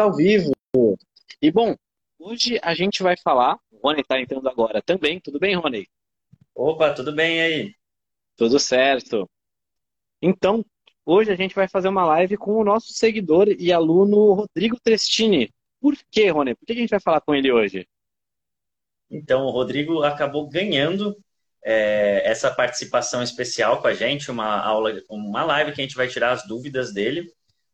ao 0.00 0.14
vivo. 0.14 0.52
E 1.40 1.50
bom, 1.50 1.76
hoje 2.18 2.58
a 2.62 2.74
gente 2.74 3.02
vai 3.02 3.16
falar. 3.16 3.58
O 3.70 3.78
Rony 3.86 4.00
está 4.00 4.20
entrando 4.20 4.48
agora 4.48 4.80
também. 4.80 5.20
Tudo 5.20 5.38
bem, 5.38 5.54
Rony? 5.54 5.86
Opa, 6.54 6.94
tudo 6.94 7.12
bem 7.12 7.40
aí? 7.42 7.74
Tudo 8.36 8.58
certo. 8.58 9.28
Então, 10.20 10.64
hoje 11.04 11.30
a 11.30 11.36
gente 11.36 11.54
vai 11.54 11.68
fazer 11.68 11.88
uma 11.88 12.04
live 12.06 12.36
com 12.36 12.54
o 12.54 12.64
nosso 12.64 12.92
seguidor 12.92 13.48
e 13.48 13.72
aluno 13.72 14.32
Rodrigo 14.32 14.78
Trestini. 14.80 15.50
Por 15.80 15.96
quê, 16.10 16.30
Rony? 16.30 16.54
Por 16.54 16.64
que 16.64 16.72
a 16.72 16.76
gente 16.76 16.90
vai 16.90 17.00
falar 17.00 17.20
com 17.20 17.34
ele 17.34 17.52
hoje? 17.52 17.86
Então, 19.10 19.44
o 19.44 19.50
Rodrigo 19.50 20.02
acabou 20.02 20.48
ganhando 20.48 21.14
é, 21.62 22.22
essa 22.24 22.50
participação 22.54 23.22
especial 23.22 23.82
com 23.82 23.88
a 23.88 23.94
gente, 23.94 24.30
uma 24.30 24.58
aula, 24.58 25.02
uma 25.08 25.44
live 25.44 25.72
que 25.72 25.80
a 25.80 25.84
gente 25.84 25.96
vai 25.96 26.08
tirar 26.08 26.32
as 26.32 26.46
dúvidas 26.46 26.94
dele 26.94 27.30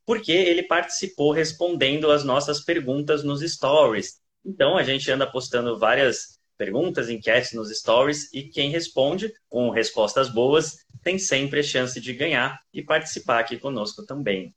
porque 0.08 0.32
ele 0.32 0.62
participou 0.62 1.32
respondendo 1.32 2.10
as 2.10 2.24
nossas 2.24 2.64
perguntas 2.64 3.22
nos 3.22 3.42
stories. 3.42 4.18
Então, 4.42 4.78
a 4.78 4.82
gente 4.82 5.10
anda 5.10 5.30
postando 5.30 5.78
várias 5.78 6.40
perguntas, 6.56 7.10
enquetes 7.10 7.52
nos 7.52 7.68
stories 7.68 8.32
e 8.32 8.44
quem 8.44 8.70
responde 8.70 9.30
com 9.50 9.68
respostas 9.68 10.30
boas 10.30 10.78
tem 11.02 11.18
sempre 11.18 11.60
a 11.60 11.62
chance 11.62 12.00
de 12.00 12.14
ganhar 12.14 12.58
e 12.72 12.82
participar 12.82 13.38
aqui 13.38 13.58
conosco 13.58 14.02
também. 14.06 14.54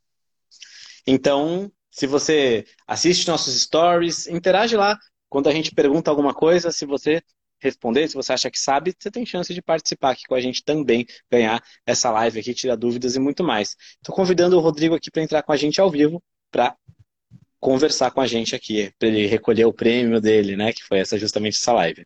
Então, 1.05 1.69
se 1.89 2.07
você 2.07 2.65
assiste 2.87 3.27
nossos 3.27 3.61
stories, 3.61 4.27
interage 4.27 4.77
lá. 4.77 4.97
Quando 5.27 5.49
a 5.49 5.51
gente 5.51 5.75
pergunta 5.75 6.09
alguma 6.09 6.33
coisa, 6.33 6.71
se 6.71 6.85
você 6.85 7.21
responder, 7.61 8.07
se 8.07 8.15
você 8.15 8.33
acha 8.33 8.49
que 8.49 8.59
sabe, 8.59 8.93
você 8.97 9.11
tem 9.11 9.25
chance 9.25 9.53
de 9.53 9.61
participar 9.61 10.11
aqui 10.11 10.23
com 10.27 10.35
a 10.35 10.41
gente 10.41 10.63
também, 10.63 11.05
ganhar 11.31 11.61
essa 11.85 12.09
live 12.11 12.39
aqui, 12.39 12.53
tirar 12.53 12.75
dúvidas 12.75 13.15
e 13.15 13.19
muito 13.19 13.43
mais. 13.43 13.75
Estou 13.97 14.15
convidando 14.15 14.57
o 14.57 14.59
Rodrigo 14.59 14.95
aqui 14.95 15.11
para 15.11 15.21
entrar 15.21 15.43
com 15.43 15.51
a 15.51 15.57
gente 15.57 15.79
ao 15.79 15.89
vivo 15.89 16.21
para 16.49 16.75
conversar 17.59 18.11
com 18.11 18.19
a 18.19 18.27
gente 18.27 18.55
aqui, 18.55 18.91
para 18.97 19.07
ele 19.07 19.27
recolher 19.27 19.65
o 19.65 19.73
prêmio 19.73 20.19
dele, 20.19 20.57
né? 20.57 20.73
Que 20.73 20.83
foi 20.83 20.99
essa 20.99 21.17
justamente 21.17 21.57
essa 21.57 21.71
live. 21.73 22.05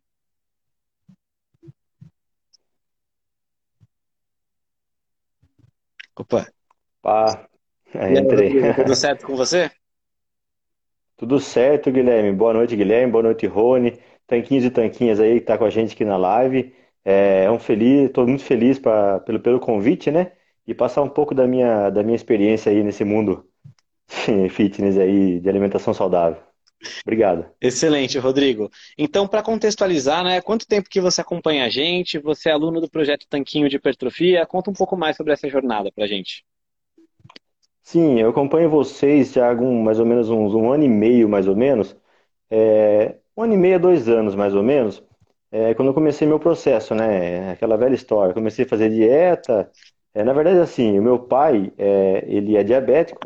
Opa. 6.17 6.48
Pá, 7.02 7.48
aí, 7.94 8.17
entrei. 8.17 8.73
Tudo 8.73 8.95
certo 8.95 9.26
com 9.26 9.36
você? 9.36 9.72
Tudo 11.17 11.39
certo, 11.39 11.92
Guilherme. 11.92 12.33
Boa 12.33 12.53
noite, 12.53 12.76
Guilherme. 12.76 13.11
Boa 13.11 13.23
noite, 13.23 13.45
Rony 13.48 13.98
tanquinhos 14.28 14.66
e 14.66 14.72
tanquinhas 14.72 15.20
aí 15.20 15.40
que 15.40 15.45
tá 15.45 15.58
com 15.58 15.66
a 15.66 15.70
gente 15.70 15.94
aqui 15.94 16.06
na 16.06 16.18
live. 16.18 16.73
É, 17.04 17.45
é 17.45 17.52
um 17.52 17.59
feliz, 17.59 18.08
estou 18.08 18.28
muito 18.28 18.44
feliz 18.44 18.80
pra, 18.80 19.20
pelo, 19.22 19.40
pelo 19.40 19.59
convite, 19.59 20.12
né? 20.12 20.32
E 20.67 20.73
passar 20.73 21.02
um 21.04 21.09
pouco 21.09 21.36
da 21.36 21.48
minha, 21.48 21.90
da 21.90 22.04
minha 22.04 22.16
experiência 22.16 22.72
aí 22.72 22.84
nesse 22.84 23.04
mundo 23.04 23.48
fitness 24.50 24.98
aí, 24.98 25.40
de 25.40 25.50
alimentação 25.50 25.94
saudável. 25.94 26.42
Obrigado. 27.04 27.45
Excelente, 27.61 28.17
Rodrigo. 28.20 28.70
Então, 28.98 29.27
para 29.27 29.42
contextualizar, 29.42 30.23
né, 30.23 30.42
quanto 30.42 30.67
tempo 30.67 30.89
que 30.89 31.02
você 31.02 31.22
acompanha 31.22 31.66
a 31.66 31.70
gente? 31.70 32.20
Você 32.20 32.49
é 32.49 32.52
aluno 32.52 32.82
do 32.82 32.89
projeto 32.89 33.28
Tanquinho 33.30 33.70
de 33.70 33.78
Hipertrofia? 33.78 34.45
Conta 34.45 34.70
um 34.70 34.73
pouco 34.73 34.98
mais 34.98 35.16
sobre 35.16 35.33
essa 35.33 35.49
jornada 35.49 35.92
para 35.92 36.04
a 36.05 36.08
gente. 36.08 36.44
Sim, 37.82 38.20
eu 38.20 38.30
acompanho 38.30 38.70
vocês 38.70 39.32
já 39.32 39.45
há 39.45 39.49
algum, 39.49 39.83
mais 39.83 39.99
ou 39.99 40.05
menos 40.05 40.30
uns 40.30 40.54
um 40.54 40.72
ano 40.72 40.83
e 40.83 40.89
meio, 40.89 41.30
mais 41.30 41.48
ou 41.48 41.55
menos. 41.55 41.95
É, 42.49 43.16
um 43.38 43.44
ano 43.44 43.54
e 43.54 43.58
meio, 43.58 43.80
dois 43.80 44.08
anos 44.10 44.36
mais 44.36 44.56
ou 44.56 44.64
menos, 44.64 45.04
é, 45.52 45.73
quando 45.73 45.90
eu 45.90 45.94
comecei 45.94 46.28
meu 46.28 46.40
processo, 46.40 46.94
né? 46.96 47.52
Aquela 47.52 47.78
velha 47.78 47.96
história. 47.96 48.34
Comecei 48.34 48.66
a 48.66 48.68
fazer 48.68 48.90
dieta. 48.90 49.70
É, 50.14 50.23
na 50.23 50.34
verdade, 50.34 50.60
assim, 50.60 50.98
o 51.00 51.04
meu 51.04 51.20
pai, 51.20 51.72
é, 51.78 52.23
ele 52.28 52.56
é 52.58 52.64
diabético 52.64 53.20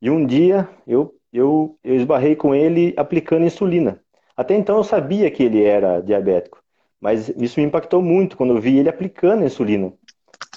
e 0.00 0.10
um 0.10 0.26
dia 0.26 0.68
eu, 0.86 1.14
eu, 1.32 1.78
eu 1.84 1.94
esbarrei 1.96 2.36
com 2.36 2.54
ele 2.54 2.94
aplicando 2.96 3.44
insulina. 3.44 4.00
Até 4.36 4.54
então 4.56 4.76
eu 4.76 4.84
sabia 4.84 5.30
que 5.30 5.42
ele 5.44 5.64
era 5.64 6.00
diabético, 6.00 6.60
mas 7.00 7.28
isso 7.30 7.60
me 7.60 7.66
impactou 7.66 8.02
muito 8.02 8.36
quando 8.36 8.54
eu 8.54 8.60
vi 8.60 8.78
ele 8.78 8.88
aplicando 8.88 9.44
insulina. 9.44 9.92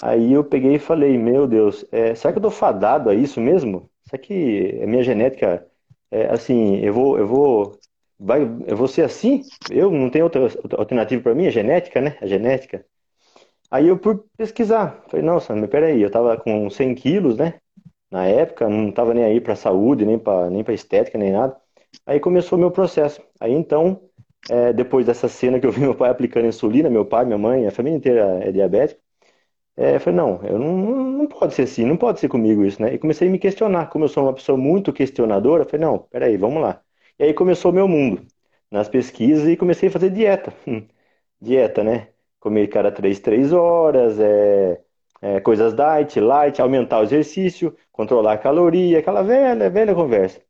Aí 0.02 0.34
eu 0.34 0.44
peguei 0.44 0.76
e 0.76 0.80
falei, 0.80 1.18
meu 1.18 1.48
Deus, 1.48 1.86
é, 1.92 2.16
será 2.16 2.32
que 2.34 2.40
eu 2.40 2.44
tô 2.44 2.52
fadado 2.52 3.10
a 3.10 3.16
isso 3.16 3.42
mesmo? 3.42 3.90
Será 4.10 4.22
que 4.22 4.80
a 4.84 4.88
minha 4.88 5.04
genética, 5.04 5.66
é, 6.12 6.28
assim, 6.28 6.78
eu 6.78 6.94
vou, 6.94 7.18
eu 7.18 7.28
vou 7.28 7.77
vai, 8.20 8.42
eu 8.68 8.76
vou 8.78 8.88
ser 8.88 9.04
assim? 9.04 9.42
Eu 9.72 9.92
não 9.92 10.10
tenho 10.10 10.26
outra 10.26 10.42
alternativa 10.78 11.22
para 11.22 11.36
mim, 11.36 11.48
a 11.48 11.52
genética, 11.52 12.02
né? 12.02 12.18
A 12.22 12.28
genética. 12.28 12.86
Aí 13.72 13.88
eu 13.88 13.98
por 13.98 14.26
pesquisar, 14.38 15.04
falei, 15.10 15.26
nossa, 15.26 15.56
mas 15.56 15.70
peraí, 15.70 16.02
eu 16.02 16.10
tava 16.12 16.38
com 16.38 16.70
100 16.70 16.96
quilos, 16.96 17.38
né? 17.38 17.56
Na 18.12 18.26
época, 18.26 18.70
não 18.70 18.92
tava 18.92 19.14
nem 19.14 19.24
aí 19.26 19.42
para 19.42 19.56
saúde, 19.56 20.06
nem 20.06 20.18
para 20.20 20.50
nem 20.50 20.64
estética, 20.70 21.18
nem 21.18 21.32
nada. 21.32 21.58
Aí 22.06 22.20
começou 22.20 22.58
o 22.58 22.62
meu 22.62 22.72
processo. 22.72 23.22
Aí 23.40 23.54
então, 23.54 24.02
é, 24.50 24.74
depois 24.74 25.06
dessa 25.06 25.28
cena 25.28 25.60
que 25.60 25.68
eu 25.68 25.72
vi 25.72 25.82
meu 25.82 25.96
pai 25.96 26.10
aplicando 26.10 26.48
insulina, 26.48 26.90
meu 26.90 27.06
pai, 27.06 27.26
minha 27.26 27.38
mãe, 27.38 27.68
a 27.68 27.72
família 27.72 27.98
inteira 27.98 28.40
é 28.44 28.52
diabética, 28.52 29.02
é, 29.78 29.96
eu 29.96 30.00
falei, 30.00 30.18
não, 30.18 30.44
eu 30.44 30.58
não, 30.60 30.76
não 30.78 31.28
pode 31.28 31.54
ser 31.54 31.64
assim, 31.64 31.86
não 31.86 31.98
pode 31.98 32.20
ser 32.20 32.28
comigo 32.30 32.66
isso, 32.66 32.82
né? 32.82 32.94
E 32.94 32.98
comecei 33.00 33.28
a 33.28 33.32
me 33.32 33.40
questionar. 33.40 33.88
Como 33.90 34.06
eu 34.06 34.10
sou 34.10 34.24
uma 34.24 34.34
pessoa 34.34 34.58
muito 34.58 34.92
questionadora, 34.94 35.64
eu 35.64 35.70
falei, 35.70 35.86
não, 35.86 36.00
peraí, 36.00 36.38
vamos 36.38 36.62
lá. 36.62 36.82
E 37.20 37.24
aí 37.24 37.34
começou 37.34 37.72
o 37.72 37.74
meu 37.74 37.88
mundo 37.88 38.26
nas 38.70 38.88
pesquisas 38.90 39.48
e 39.48 39.58
comecei 39.58 39.90
a 39.90 39.92
fazer 39.92 40.10
dieta. 40.12 40.54
dieta, 41.42 41.84
né? 41.84 42.10
Comer 42.40 42.68
cada 42.68 42.92
três, 42.92 43.20
três 43.20 43.52
horas, 43.54 44.20
é, 44.20 44.82
é, 45.22 45.40
coisas 45.40 45.74
diet, 45.74 46.20
light, 46.20 46.62
aumentar 46.62 47.00
o 47.00 47.04
exercício, 47.04 47.76
controlar 47.92 48.34
a 48.34 48.38
caloria, 48.38 49.00
aquela 49.00 49.24
velha, 49.24 49.70
velha 49.70 49.96
conversa. 49.96 50.42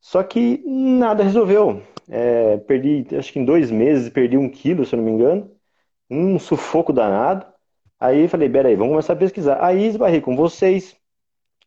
Só 0.00 0.22
que 0.22 0.62
nada 0.66 1.24
resolveu. 1.24 1.82
É, 2.08 2.58
perdi, 2.58 3.06
acho 3.16 3.32
que 3.32 3.38
em 3.38 3.44
dois 3.44 3.70
meses, 3.70 4.10
perdi 4.10 4.36
um 4.36 4.48
quilo, 4.50 4.84
se 4.84 4.94
eu 4.94 4.98
não 4.98 5.04
me 5.04 5.12
engano. 5.12 5.50
Um 6.10 6.38
sufoco 6.38 6.92
danado. 6.92 7.46
Aí 8.00 8.28
falei, 8.28 8.48
peraí, 8.50 8.76
vamos 8.76 8.92
começar 8.92 9.14
a 9.14 9.16
pesquisar. 9.16 9.64
Aí 9.64 9.86
esbarrei 9.86 10.20
com 10.20 10.36
vocês 10.36 10.96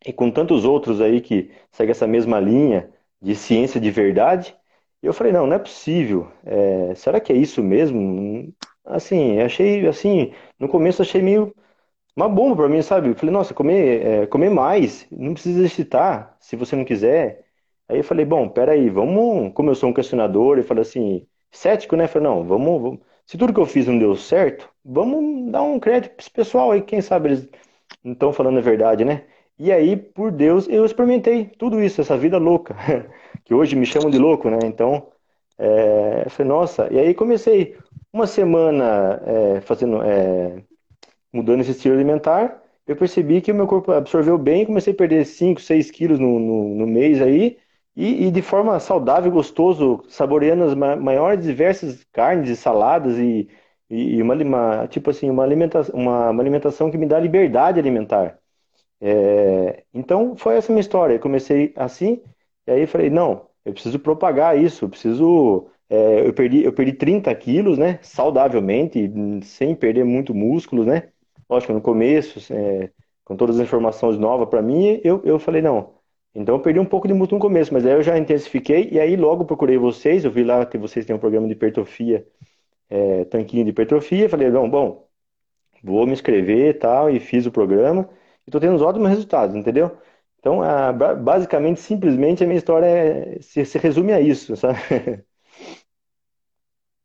e 0.05 0.13
com 0.13 0.31
tantos 0.31 0.65
outros 0.65 1.01
aí 1.01 1.21
que 1.21 1.51
seguem 1.71 1.91
essa 1.91 2.07
mesma 2.07 2.39
linha 2.39 2.91
de 3.25 3.35
ciência 3.35 3.79
de 3.81 3.91
verdade. 3.91 4.55
E 5.01 5.07
eu 5.07 5.13
falei, 5.13 5.33
não, 5.33 5.47
não 5.47 5.55
é 5.55 5.59
possível. 5.59 6.31
É, 6.45 6.95
será 6.95 7.19
que 7.19 7.33
é 7.33 7.35
isso 7.35 7.63
mesmo? 7.63 8.53
Assim, 8.85 9.39
achei, 9.39 9.87
assim, 9.87 10.33
no 10.59 10.67
começo 10.69 11.01
achei 11.01 11.21
meio 11.21 11.53
uma 12.15 12.29
bomba 12.29 12.55
para 12.57 12.69
mim, 12.69 12.81
sabe? 12.81 13.09
Eu 13.09 13.15
falei, 13.15 13.33
nossa, 13.33 13.53
comer, 13.53 14.05
é, 14.05 14.27
comer 14.27 14.49
mais, 14.49 15.07
não 15.11 15.33
precisa 15.33 15.59
exercitar, 15.59 16.35
se 16.39 16.55
você 16.55 16.75
não 16.75 16.85
quiser. 16.85 17.45
Aí 17.89 17.97
eu 17.97 18.03
falei, 18.03 18.25
bom, 18.25 18.49
peraí, 18.49 18.89
vamos, 18.89 19.53
como 19.53 19.69
eu 19.71 19.75
sou 19.75 19.89
um 19.89 19.93
questionador, 19.93 20.57
eu 20.57 20.63
falei 20.63 20.81
assim, 20.83 21.27
cético, 21.51 21.95
né? 21.95 22.05
Eu 22.05 22.09
falei, 22.09 22.27
não, 22.29 22.43
vamos, 22.45 22.81
vamos, 22.81 22.99
se 23.25 23.37
tudo 23.37 23.53
que 23.53 23.59
eu 23.59 23.65
fiz 23.65 23.87
não 23.87 23.99
deu 23.99 24.15
certo, 24.15 24.69
vamos 24.83 25.51
dar 25.51 25.61
um 25.63 25.79
crédito 25.79 26.31
pessoal 26.31 26.71
aí, 26.71 26.81
quem 26.81 27.01
sabe 27.01 27.29
eles 27.29 27.49
não 28.03 28.13
estão 28.13 28.33
falando 28.33 28.57
a 28.59 28.61
verdade, 28.61 29.05
né? 29.05 29.25
E 29.57 29.71
aí, 29.71 29.95
por 29.95 30.31
Deus, 30.31 30.67
eu 30.67 30.85
experimentei 30.85 31.45
tudo 31.45 31.81
isso, 31.81 32.01
essa 32.01 32.17
vida 32.17 32.37
louca, 32.37 32.75
que 33.45 33.53
hoje 33.53 33.75
me 33.75 33.85
chamam 33.85 34.09
de 34.09 34.17
louco, 34.17 34.49
né? 34.49 34.59
Então, 34.65 35.09
é, 35.57 36.23
eu 36.25 36.29
falei, 36.29 36.49
nossa, 36.49 36.93
e 36.93 36.99
aí 36.99 37.13
comecei 37.13 37.77
uma 38.11 38.27
semana 38.27 39.21
é, 39.57 39.61
fazendo, 39.61 40.01
é, 40.03 40.63
mudando 41.33 41.61
esse 41.61 41.71
estilo 41.71 41.95
alimentar, 41.95 42.61
eu 42.87 42.95
percebi 42.95 43.41
que 43.41 43.51
o 43.51 43.55
meu 43.55 43.67
corpo 43.67 43.91
absorveu 43.91 44.37
bem, 44.37 44.65
comecei 44.65 44.93
a 44.93 44.95
perder 44.95 45.25
5, 45.25 45.61
6 45.61 45.91
quilos 45.91 46.19
no, 46.19 46.39
no, 46.39 46.75
no 46.75 46.87
mês 46.87 47.21
aí, 47.21 47.57
e, 47.95 48.27
e, 48.27 48.31
de 48.31 48.41
forma 48.41 48.79
saudável, 48.79 49.31
gostoso, 49.31 50.03
saboreando 50.09 50.65
as 50.65 50.75
maiores 50.75 51.45
diversas 51.45 52.03
carnes 52.11 52.49
e 52.49 52.55
saladas 52.55 53.17
e, 53.17 53.49
e 53.89 54.21
uma, 54.21 54.35
uma, 54.35 54.87
tipo 54.87 55.09
assim, 55.09 55.29
uma 55.29 55.43
alimentação, 55.43 55.95
uma, 55.95 56.29
uma 56.29 56.43
alimentação 56.43 56.91
que 56.91 56.97
me 56.97 57.05
dá 57.07 57.19
liberdade 57.19 57.79
alimentar. 57.79 58.37
É, 59.07 59.83
então 59.93 60.35
foi 60.35 60.55
essa 60.55 60.71
minha 60.71 60.81
história. 60.81 61.13
Eu 61.15 61.19
comecei 61.19 61.71
assim, 61.75 62.21
e 62.65 62.71
aí 62.71 62.87
falei, 62.87 63.09
não, 63.09 63.47
eu 63.63 63.71
preciso 63.73 63.99
propagar 63.99 64.57
isso, 64.59 64.85
eu 64.85 64.89
preciso. 64.89 65.67
É, 65.87 66.27
eu, 66.27 66.33
perdi, 66.33 66.63
eu 66.63 66.73
perdi 66.73 66.93
30 66.93 67.33
quilos, 67.35 67.77
né? 67.77 67.99
Saudavelmente, 68.01 69.07
sem 69.43 69.75
perder 69.75 70.03
muito 70.03 70.33
músculo, 70.33 70.83
né? 70.83 71.09
Lógico, 71.47 71.73
no 71.73 71.81
começo, 71.81 72.51
é, 72.51 72.89
com 73.23 73.35
todas 73.35 73.57
as 73.59 73.61
informações 73.67 74.17
novas 74.17 74.49
para 74.49 74.61
mim, 74.63 74.99
eu, 75.03 75.21
eu 75.23 75.37
falei, 75.37 75.61
não. 75.61 75.93
Então 76.33 76.55
eu 76.55 76.61
perdi 76.61 76.79
um 76.79 76.85
pouco 76.85 77.07
de 77.07 77.13
músculo 77.13 77.37
no 77.39 77.41
começo, 77.47 77.71
mas 77.73 77.85
aí 77.85 77.93
eu 77.93 78.01
já 78.03 78.17
intensifiquei, 78.17 78.89
e 78.91 78.99
aí 78.99 79.15
logo 79.15 79.45
procurei 79.45 79.77
vocês, 79.77 80.25
eu 80.25 80.31
vi 80.31 80.43
lá 80.43 80.65
que 80.65 80.77
vocês 80.77 81.05
têm 81.05 81.15
um 81.15 81.19
programa 81.19 81.47
de 81.47 81.53
hipertrofia, 81.53 82.27
é, 82.89 83.25
tanquinho 83.25 83.63
de 83.65 83.71
hipertrofia, 83.71 84.29
falei, 84.29 84.49
não, 84.49 84.69
bom, 84.69 85.07
vou 85.83 86.05
me 86.07 86.13
inscrever 86.13 86.69
e 86.71 86.73
tal, 86.73 87.09
e 87.09 87.19
fiz 87.19 87.45
o 87.45 87.51
programa 87.51 88.09
estou 88.47 88.61
tendo 88.61 88.83
ótimos 88.83 89.09
resultados, 89.09 89.55
entendeu? 89.55 89.97
Então, 90.39 90.61
a, 90.61 90.93
basicamente, 90.93 91.79
simplesmente, 91.79 92.43
a 92.43 92.47
minha 92.47 92.57
história 92.57 92.85
é, 92.85 93.41
se, 93.41 93.65
se 93.65 93.77
resume 93.77 94.13
a 94.13 94.21
isso, 94.21 94.55
sabe? 94.55 94.77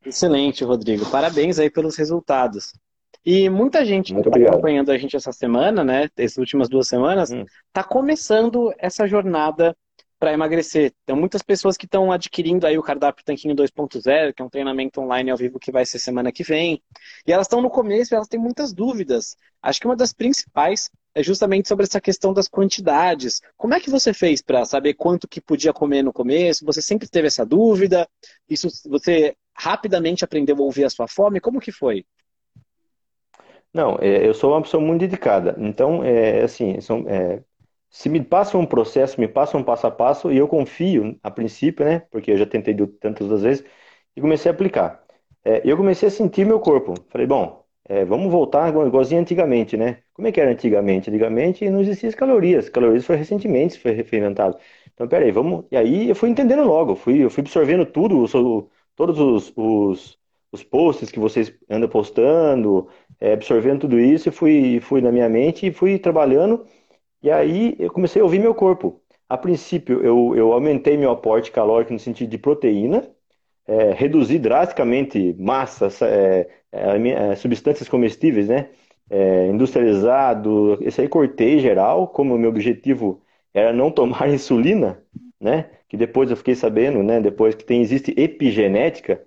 Excelente, 0.05 0.63
Rodrigo. 0.63 1.09
Parabéns 1.09 1.59
aí 1.59 1.69
pelos 1.69 1.95
resultados. 1.95 2.71
E 3.25 3.49
muita 3.49 3.85
gente 3.85 4.13
que 4.13 4.19
está 4.19 4.49
acompanhando 4.49 4.91
a 4.91 4.97
gente 4.97 5.15
essa 5.15 5.31
semana, 5.31 5.83
né, 5.83 6.09
essas 6.17 6.37
últimas 6.37 6.67
duas 6.69 6.87
semanas, 6.87 7.31
está 7.31 7.81
hum. 7.81 7.89
começando 7.89 8.73
essa 8.79 9.07
jornada 9.07 9.75
para 10.19 10.33
emagrecer. 10.33 10.93
Então, 11.03 11.15
muitas 11.15 11.41
pessoas 11.41 11.75
que 11.75 11.85
estão 11.85 12.11
adquirindo 12.11 12.67
aí 12.67 12.77
o 12.77 12.83
cardápio 12.83 13.25
Tanquinho 13.25 13.55
2.0, 13.55 14.33
que 14.33 14.41
é 14.41 14.45
um 14.45 14.49
treinamento 14.49 15.01
online 15.01 15.31
ao 15.31 15.37
vivo 15.37 15.59
que 15.59 15.71
vai 15.71 15.83
ser 15.83 15.97
semana 15.97 16.31
que 16.31 16.43
vem, 16.43 16.79
e 17.25 17.31
elas 17.31 17.45
estão 17.45 17.59
no 17.59 17.71
começo 17.71 18.13
e 18.13 18.15
elas 18.15 18.27
têm 18.27 18.39
muitas 18.39 18.71
dúvidas. 18.71 19.35
Acho 19.63 19.79
que 19.79 19.87
uma 19.87 19.95
das 19.95 20.13
principais 20.13 20.91
é 21.13 21.21
justamente 21.21 21.67
sobre 21.67 21.85
essa 21.85 21.99
questão 21.99 22.33
das 22.33 22.47
quantidades. 22.47 23.41
Como 23.57 23.73
é 23.73 23.79
que 23.79 23.89
você 23.89 24.13
fez 24.13 24.41
para 24.41 24.65
saber 24.65 24.93
quanto 24.93 25.27
que 25.27 25.41
podia 25.41 25.73
comer 25.73 26.03
no 26.03 26.13
começo? 26.13 26.65
Você 26.65 26.81
sempre 26.81 27.07
teve 27.07 27.27
essa 27.27 27.45
dúvida? 27.45 28.07
Isso 28.49 28.69
você 28.89 29.35
rapidamente 29.53 30.23
aprendeu 30.23 30.55
a 30.57 30.61
ouvir 30.61 30.85
a 30.85 30.89
sua 30.89 31.07
fome? 31.07 31.39
Como 31.41 31.59
que 31.59 31.71
foi? 31.71 32.05
Não, 33.73 33.97
é, 34.01 34.27
eu 34.27 34.33
sou 34.33 34.51
uma 34.51 34.61
pessoa 34.61 34.83
muito 34.83 35.01
dedicada. 35.01 35.55
Então, 35.57 36.03
é 36.03 36.41
assim, 36.41 36.79
são, 36.81 37.05
é, 37.07 37.41
se 37.89 38.09
me 38.09 38.23
passa 38.23 38.57
um 38.57 38.65
processo, 38.65 39.19
me 39.19 39.27
passa 39.27 39.57
um 39.57 39.63
passo 39.63 39.87
a 39.87 39.91
passo, 39.91 40.31
e 40.31 40.37
eu 40.37 40.47
confio, 40.47 41.17
a 41.23 41.31
princípio, 41.31 41.85
né? 41.85 41.99
Porque 42.11 42.31
eu 42.31 42.37
já 42.37 42.45
tentei 42.45 42.75
tantas 42.99 43.41
vezes, 43.41 43.65
e 44.15 44.21
comecei 44.21 44.51
a 44.51 44.53
aplicar. 44.53 45.03
É, 45.43 45.61
eu 45.65 45.77
comecei 45.77 46.07
a 46.07 46.11
sentir 46.11 46.45
meu 46.45 46.59
corpo. 46.59 46.93
Falei, 47.09 47.27
bom, 47.27 47.60
é, 47.85 48.05
vamos 48.05 48.31
voltar 48.31 48.69
igualzinho 48.69 49.21
antigamente, 49.21 49.75
né? 49.77 49.99
Como 50.13 50.27
é 50.27 50.31
que 50.31 50.39
era 50.39 50.51
antigamente? 50.51 51.09
Antigamente 51.09 51.69
não 51.69 51.81
existiam 51.81 52.09
as 52.09 52.15
calorias. 52.15 52.69
Calorias 52.69 53.05
foi 53.05 53.15
recentemente, 53.17 53.79
foi 53.79 53.91
inventado. 53.93 54.57
Então, 54.93 55.07
peraí, 55.07 55.31
vamos. 55.31 55.65
E 55.71 55.77
aí 55.77 56.09
eu 56.09 56.15
fui 56.15 56.29
entendendo 56.29 56.63
logo, 56.63 56.95
fui, 56.95 57.23
eu 57.23 57.29
fui 57.29 57.41
absorvendo 57.41 57.85
tudo, 57.85 58.25
todos 58.95 59.19
os, 59.19 59.53
os, 59.55 60.19
os 60.51 60.63
posts 60.63 61.09
que 61.11 61.19
vocês 61.19 61.53
andam 61.69 61.89
postando, 61.89 62.87
é, 63.19 63.33
absorvendo 63.33 63.81
tudo 63.81 63.99
isso, 63.99 64.29
e 64.29 64.31
fui, 64.31 64.79
fui 64.81 65.01
na 65.01 65.11
minha 65.11 65.27
mente 65.29 65.67
e 65.67 65.71
fui 65.71 65.97
trabalhando 65.99 66.65
e 67.21 67.29
aí 67.31 67.75
eu 67.79 67.91
comecei 67.91 68.21
a 68.21 68.25
ouvir 68.25 68.39
meu 68.39 68.53
corpo. 68.55 69.01
A 69.29 69.37
princípio, 69.37 70.03
eu, 70.03 70.35
eu 70.35 70.51
aumentei 70.53 70.97
meu 70.97 71.11
aporte 71.11 71.51
calórico 71.51 71.93
no 71.93 71.99
sentido 71.99 72.29
de 72.29 72.37
proteína, 72.37 73.09
é, 73.67 73.93
reduzi 73.93 74.39
drasticamente 74.39 75.33
massas, 75.39 76.01
é, 76.01 76.49
é, 76.71 77.31
é, 77.31 77.35
substâncias 77.35 77.89
comestíveis, 77.89 78.47
né? 78.47 78.69
É, 79.09 79.47
industrializado, 79.47 80.77
esse 80.81 81.01
aí 81.01 81.07
cortei 81.07 81.59
geral, 81.59 82.07
como 82.07 82.35
o 82.35 82.39
meu 82.39 82.49
objetivo 82.49 83.21
era 83.53 83.73
não 83.73 83.91
tomar 83.91 84.29
insulina, 84.31 85.03
né? 85.39 85.69
Que 85.89 85.97
depois 85.97 86.31
eu 86.31 86.37
fiquei 86.37 86.55
sabendo, 86.55 87.03
né? 87.03 87.19
Depois 87.19 87.55
que 87.55 87.63
tem, 87.63 87.81
existe 87.81 88.13
epigenética, 88.17 89.21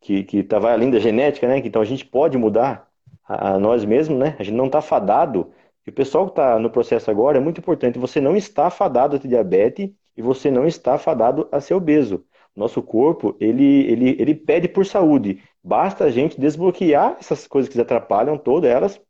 que, 0.00 0.24
que 0.24 0.42
tá, 0.42 0.58
vai 0.58 0.72
além 0.72 0.90
da 0.90 0.98
genética, 0.98 1.46
né? 1.48 1.60
Que, 1.60 1.68
então 1.68 1.82
a 1.82 1.84
gente 1.84 2.04
pode 2.04 2.36
mudar 2.38 2.88
a, 3.26 3.54
a 3.54 3.58
nós 3.58 3.84
mesmos, 3.84 4.18
né? 4.18 4.36
A 4.38 4.42
gente 4.42 4.56
não 4.56 4.66
está 4.66 4.80
fadado 4.80 5.52
e 5.88 5.90
o 5.90 5.92
pessoal 5.92 6.26
que 6.26 6.32
está 6.32 6.58
no 6.58 6.68
processo 6.68 7.10
agora 7.10 7.38
é 7.38 7.40
muito 7.40 7.60
importante. 7.60 7.98
Você 7.98 8.20
não 8.20 8.36
está 8.36 8.68
fadado 8.68 9.16
a 9.16 9.18
ter 9.18 9.26
diabetes 9.26 9.90
e 10.14 10.20
você 10.20 10.50
não 10.50 10.66
está 10.66 10.98
fadado 10.98 11.48
a 11.50 11.62
ser 11.62 11.72
obeso. 11.72 12.26
Nosso 12.58 12.82
corpo, 12.82 13.36
ele, 13.40 13.90
ele, 13.90 14.16
ele 14.18 14.34
pede 14.34 14.68
por 14.68 14.84
saúde. 14.84 15.42
Basta 15.62 16.04
a 16.04 16.10
gente 16.10 16.40
desbloquear 16.40 17.16
essas 17.20 17.46
coisas 17.46 17.72
que 17.72 17.80
atrapalham 17.80 18.36
todas 18.36 18.70
elas, 18.70 19.00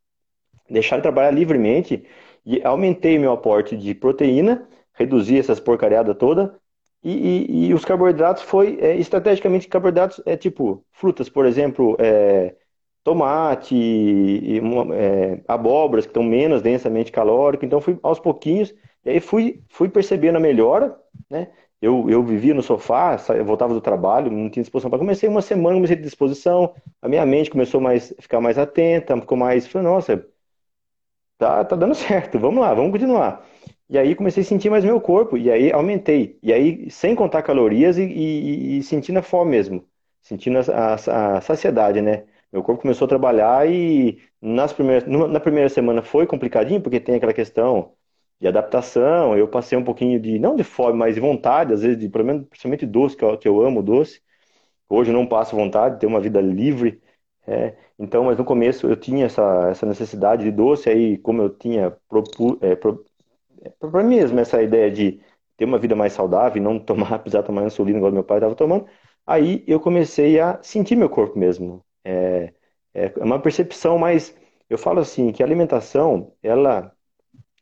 deixar 0.68 0.96
de 0.96 1.02
trabalhar 1.02 1.30
livremente 1.30 2.04
e 2.44 2.62
aumentei 2.62 3.18
meu 3.18 3.32
aporte 3.32 3.76
de 3.76 3.94
proteína, 3.94 4.68
reduzi 4.92 5.38
essas 5.38 5.60
porcariadas 5.60 6.16
toda 6.16 6.58
e, 7.02 7.10
e, 7.48 7.68
e, 7.68 7.74
os 7.74 7.84
carboidratos 7.84 8.42
foi 8.42 8.78
é, 8.80 8.96
estrategicamente 8.96 9.68
carboidratos 9.68 10.20
é 10.26 10.36
tipo 10.36 10.84
frutas, 10.90 11.28
por 11.28 11.46
exemplo, 11.46 11.96
é, 11.98 12.56
tomate, 13.04 13.74
e, 13.74 14.58
é, 14.94 15.40
abóboras 15.46 16.06
que 16.06 16.10
estão 16.10 16.22
menos 16.22 16.60
densamente 16.60 17.12
calóricas. 17.12 17.66
Então 17.66 17.80
fui 17.80 17.98
aos 18.02 18.18
pouquinhos 18.18 18.74
e 19.04 19.10
aí 19.10 19.20
fui, 19.20 19.62
fui 19.68 19.88
percebendo 19.88 20.36
a 20.36 20.40
melhora, 20.40 20.98
né? 21.30 21.48
Eu, 21.80 22.10
eu 22.10 22.24
vivia 22.24 22.54
no 22.54 22.62
sofá, 22.62 23.16
voltava 23.44 23.72
do 23.74 23.80
trabalho, 23.80 24.30
não 24.32 24.50
tinha 24.50 24.62
disposição 24.62 24.90
para 24.90 24.98
comecei 24.98 25.28
uma 25.28 25.40
semana, 25.42 25.76
comecei 25.76 25.96
de 25.96 26.02
disposição, 26.02 26.74
a 27.00 27.08
minha 27.08 27.24
mente 27.24 27.50
começou 27.50 27.80
mais 27.80 28.12
ficar 28.20 28.40
mais 28.40 28.58
atenta, 28.58 29.16
ficou 29.20 29.38
mais, 29.38 29.66
falei, 29.68 29.86
nossa, 29.86 30.26
tá, 31.38 31.64
tá 31.64 31.76
dando 31.76 31.94
certo, 31.94 32.38
vamos 32.38 32.60
lá, 32.60 32.74
vamos 32.74 32.92
continuar. 32.92 33.46
E 33.88 33.98
aí 33.98 34.14
comecei 34.14 34.42
a 34.42 34.46
sentir 34.46 34.70
mais 34.70 34.84
meu 34.84 35.00
corpo, 35.00 35.36
e 35.36 35.50
aí 35.50 35.72
aumentei. 35.72 36.38
E 36.42 36.52
aí, 36.52 36.90
sem 36.90 37.14
contar 37.14 37.42
calorias 37.42 37.96
e, 37.98 38.02
e, 38.04 38.78
e 38.78 38.82
sentindo 38.82 39.18
a 39.18 39.22
fome 39.22 39.50
mesmo, 39.50 39.84
sentindo 40.20 40.58
a, 40.58 40.94
a, 40.94 41.36
a 41.38 41.40
saciedade, 41.40 42.02
né? 42.02 42.24
Meu 42.52 42.62
corpo 42.62 42.82
começou 42.82 43.06
a 43.06 43.08
trabalhar 43.08 43.68
e 43.70 44.20
nas 44.40 44.72
primeiras, 44.72 45.06
na 45.08 45.40
primeira 45.40 45.68
semana 45.68 46.02
foi 46.02 46.26
complicadinho, 46.26 46.80
porque 46.82 47.00
tem 47.00 47.14
aquela 47.16 47.32
questão 47.34 47.92
de 48.40 48.48
adaptação. 48.48 49.36
Eu 49.36 49.48
passei 49.48 49.76
um 49.78 49.84
pouquinho 49.84 50.20
de, 50.20 50.38
não 50.38 50.56
de 50.56 50.64
fome, 50.64 50.98
mas 50.98 51.14
de 51.14 51.20
vontade, 51.20 51.72
às 51.72 51.82
vezes, 51.82 51.98
de, 51.98 52.08
pelo 52.08 52.24
menos, 52.24 52.46
principalmente 52.48 52.86
doce, 52.86 53.16
que 53.16 53.24
eu, 53.24 53.38
que 53.38 53.48
eu 53.48 53.60
amo 53.62 53.82
doce. 53.82 54.20
Hoje 54.88 55.10
eu 55.10 55.14
não 55.14 55.26
passo 55.26 55.56
vontade 55.56 55.94
de 55.94 56.00
ter 56.00 56.06
uma 56.06 56.20
vida 56.20 56.40
livre. 56.40 57.00
É, 57.46 57.76
então, 57.98 58.24
mas 58.24 58.38
no 58.38 58.44
começo 58.44 58.86
eu 58.86 58.96
tinha 58.96 59.26
essa, 59.26 59.68
essa 59.70 59.86
necessidade 59.86 60.44
de 60.44 60.50
doce, 60.52 60.88
aí 60.90 61.18
como 61.18 61.42
eu 61.42 61.50
tinha 61.50 61.90
propu, 62.08 62.58
é, 62.60 62.76
pro, 62.76 63.04
é, 63.62 63.70
para 63.70 64.02
mim 64.04 64.16
mesmo 64.16 64.38
essa 64.40 64.62
ideia 64.62 64.90
de 64.90 65.20
ter 65.56 65.64
uma 65.64 65.78
vida 65.78 65.96
mais 65.96 66.12
saudável 66.12 66.58
e 66.60 66.64
não 66.64 66.78
tomar, 66.78 67.18
precisar 67.20 67.42
tomar 67.42 67.64
insulina 67.66 67.98
igual 67.98 68.12
meu 68.12 68.24
pai 68.24 68.38
estava 68.38 68.54
tomando, 68.54 68.86
aí 69.26 69.64
eu 69.66 69.80
comecei 69.80 70.38
a 70.40 70.62
sentir 70.62 70.96
meu 70.96 71.08
corpo 71.10 71.38
mesmo. 71.38 71.84
É, 72.04 72.52
é 72.94 73.12
uma 73.24 73.40
percepção 73.40 73.98
mais. 73.98 74.34
Eu 74.68 74.78
falo 74.78 75.00
assim, 75.00 75.32
que 75.32 75.42
a 75.42 75.46
alimentação, 75.46 76.32
ela, 76.42 76.92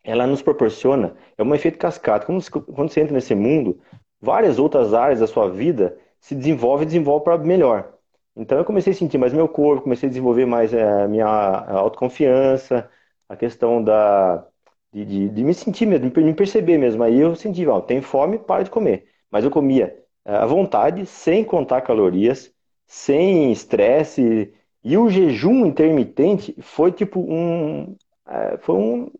ela 0.06 0.26
nos 0.26 0.42
proporciona, 0.42 1.14
é 1.36 1.42
um 1.42 1.54
efeito 1.54 1.78
cascata. 1.78 2.26
Quando, 2.26 2.42
você 2.88 3.00
entra 3.00 3.14
nesse 3.14 3.34
mundo, 3.34 3.80
várias 4.20 4.58
outras 4.58 4.94
áreas 4.94 5.20
da 5.20 5.26
sua 5.26 5.50
vida 5.50 5.98
se 6.20 6.34
desenvolve 6.34 6.84
e 6.84 6.86
desenvolve 6.86 7.24
para 7.24 7.38
melhor. 7.38 7.92
Então 8.36 8.58
eu 8.58 8.64
comecei 8.64 8.92
a 8.92 8.96
sentir 8.96 9.18
mais 9.18 9.32
meu 9.32 9.48
corpo, 9.48 9.82
comecei 9.82 10.08
a 10.08 10.10
desenvolver 10.10 10.46
mais 10.46 10.72
é, 10.72 11.02
a 11.04 11.08
minha 11.08 11.26
autoconfiança, 11.26 12.88
a 13.28 13.36
questão 13.36 13.82
da, 13.82 14.46
de, 14.92 15.04
de, 15.04 15.28
de 15.30 15.44
me 15.44 15.54
sentir 15.54 15.86
mesmo, 15.86 16.10
de 16.10 16.20
me 16.22 16.34
perceber 16.34 16.78
mesmo. 16.78 17.02
Aí 17.02 17.18
eu 17.20 17.34
senti, 17.34 17.66
ó, 17.66 17.80
tem 17.80 18.00
fome, 18.00 18.38
para 18.38 18.62
de 18.64 18.70
comer. 18.70 19.08
Mas 19.30 19.44
eu 19.44 19.50
comia 19.50 19.96
é, 20.24 20.36
à 20.36 20.46
vontade, 20.46 21.06
sem 21.06 21.44
contar 21.44 21.82
calorias, 21.82 22.52
sem 22.86 23.52
estresse. 23.52 24.52
E 24.84 24.96
o 24.96 25.08
jejum 25.10 25.66
intermitente 25.66 26.54
foi 26.60 26.92
tipo 26.92 27.20
um. 27.20 27.96
É, 28.28 28.58
foi 28.58 28.76
um, 28.76 29.10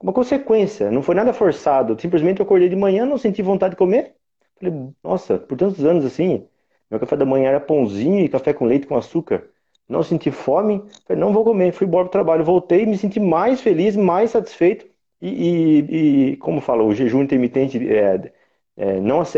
uma 0.00 0.12
consequência, 0.12 0.90
não 0.90 1.02
foi 1.02 1.14
nada 1.14 1.32
forçado. 1.32 2.00
Simplesmente 2.00 2.40
eu 2.40 2.44
acordei 2.46 2.68
de 2.68 2.76
manhã, 2.76 3.04
não 3.04 3.18
senti 3.18 3.42
vontade 3.42 3.72
de 3.72 3.76
comer. 3.78 4.14
Falei, 4.58 4.92
nossa, 5.02 5.38
por 5.38 5.56
tantos 5.56 5.84
anos 5.84 6.04
assim, 6.04 6.46
meu 6.90 7.00
café 7.00 7.16
da 7.16 7.24
manhã 7.24 7.48
era 7.48 7.60
pãozinho 7.60 8.24
e 8.24 8.28
café 8.28 8.52
com 8.52 8.66
leite 8.66 8.86
com 8.86 8.96
açúcar. 8.96 9.48
Não 9.88 10.02
senti 10.02 10.30
fome, 10.30 10.82
falei, 11.06 11.20
não 11.20 11.32
vou 11.32 11.44
comer. 11.44 11.72
Fui 11.72 11.86
embora 11.86 12.04
para 12.04 12.12
trabalho, 12.12 12.44
voltei, 12.44 12.86
me 12.86 12.98
senti 12.98 13.20
mais 13.20 13.60
feliz, 13.60 13.96
mais 13.96 14.30
satisfeito. 14.30 14.86
E, 15.20 15.28
e, 15.28 16.32
e 16.32 16.36
como 16.38 16.60
fala, 16.60 16.84
o 16.84 16.94
jejum 16.94 17.22
intermitente 17.22 17.78
é, 17.92 18.32
é, 18.76 19.00
não 19.00 19.22
é, 19.22 19.28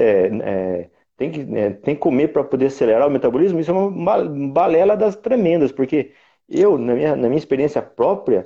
é 0.42 0.90
tem 1.20 1.30
que, 1.30 1.44
né, 1.44 1.70
tem 1.70 1.94
que 1.94 2.00
comer 2.00 2.28
para 2.28 2.42
poder 2.42 2.66
acelerar 2.66 3.06
o 3.06 3.10
metabolismo, 3.10 3.60
isso 3.60 3.70
é 3.70 3.74
uma 3.74 4.24
balela 4.48 4.96
das 4.96 5.14
tremendas, 5.16 5.70
porque 5.70 6.12
eu, 6.48 6.78
na 6.78 6.94
minha, 6.94 7.14
na 7.14 7.28
minha 7.28 7.38
experiência 7.38 7.82
própria, 7.82 8.42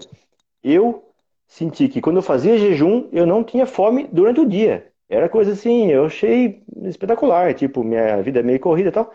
eu 0.63 1.14
senti 1.47 1.89
que 1.89 2.01
quando 2.01 2.17
eu 2.17 2.23
fazia 2.23 2.59
jejum, 2.59 3.09
eu 3.13 3.27
não 3.27 3.45
tinha 3.45 3.67
fome 3.67 4.09
durante 4.13 4.41
o 4.41 4.49
dia. 4.49 4.91
Era 5.09 5.29
coisa 5.29 5.53
assim, 5.53 5.91
eu 5.91 6.07
achei 6.07 6.63
espetacular, 6.85 7.55
tipo, 7.55 7.85
minha 7.85 8.23
vida 8.23 8.41
é 8.41 8.43
meio 8.43 8.61
corrida 8.61 8.89
e 8.89 8.93
tal. 8.93 9.13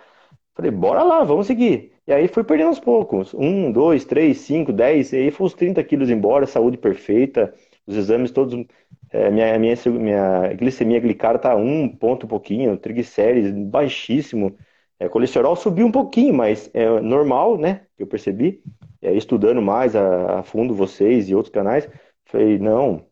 Falei, 0.55 0.71
bora 0.71 1.03
lá, 1.03 1.24
vamos 1.24 1.48
seguir. 1.48 1.93
E 2.07 2.13
aí 2.13 2.27
fui 2.27 2.43
perdendo 2.43 2.69
aos 2.69 2.79
poucos. 2.79 3.33
Um, 3.33 3.71
dois, 3.71 4.05
três, 4.05 4.39
cinco, 4.39 4.74
dez, 4.74 5.13
e 5.13 5.17
aí 5.17 5.31
foi 5.31 5.48
os 5.48 5.53
30 5.53 5.83
quilos 5.83 6.09
embora, 6.09 6.45
saúde 6.45 6.77
perfeita, 6.77 7.53
os 7.88 7.95
exames 7.95 8.31
todos 8.31 8.55
é, 9.12 9.29
minha, 9.31 9.57
minha, 9.57 9.75
minha 9.88 10.53
glicemia 10.53 11.00
glicada 11.00 11.38
está 11.38 11.55
um 11.55 11.88
ponto 11.89 12.27
pouquinho, 12.27 12.77
triglicérides 12.77 13.51
baixíssimo. 13.51 14.55
É, 15.00 15.07
colesterol 15.09 15.55
subiu 15.55 15.86
um 15.88 15.91
pouquinho, 15.91 16.33
mas 16.33 16.69
é 16.74 16.88
normal, 17.01 17.57
né? 17.57 17.86
Que 17.98 18.03
eu 18.03 18.07
percebi. 18.07 18.62
É, 19.01 19.13
estudando 19.13 19.62
mais 19.62 19.95
a, 19.95 20.39
a, 20.39 20.43
fundo 20.43 20.75
vocês 20.75 21.29
e 21.29 21.36
outros 21.36 21.53
canais, 21.53 21.89
falei, 22.31 22.59
não. 22.59 23.05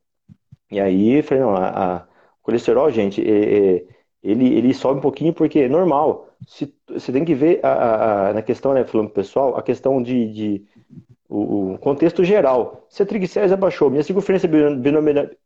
E 0.71 0.79
aí, 0.79 1.21
falei, 1.21 1.43
não, 1.43 1.55
a, 1.55 1.97
a 1.97 2.07
colesterol, 2.41 2.89
gente, 2.91 3.21
é, 3.21 3.77
é, 3.77 3.85
ele, 4.23 4.53
ele 4.55 4.73
sobe 4.73 4.99
um 4.99 5.01
pouquinho 5.01 5.33
porque 5.33 5.59
é 5.59 5.69
normal. 5.69 6.29
Se, 6.47 6.73
você 6.87 7.11
tem 7.11 7.25
que 7.25 7.33
ver 7.35 7.59
a, 7.63 8.29
a, 8.29 8.33
na 8.33 8.41
questão, 8.41 8.73
né, 8.73 8.83
falando 8.83 9.09
pessoal, 9.09 9.55
a 9.57 9.63
questão 9.63 10.01
de, 10.01 10.31
de 10.31 10.65
o, 11.29 11.77
contexto 11.79 12.23
geral. 12.23 12.85
Se 12.89 13.03
a 13.03 13.05
triglicérides 13.05 13.53
abaixou, 13.53 13.89
minha 13.89 14.03
circunferência 14.03 14.49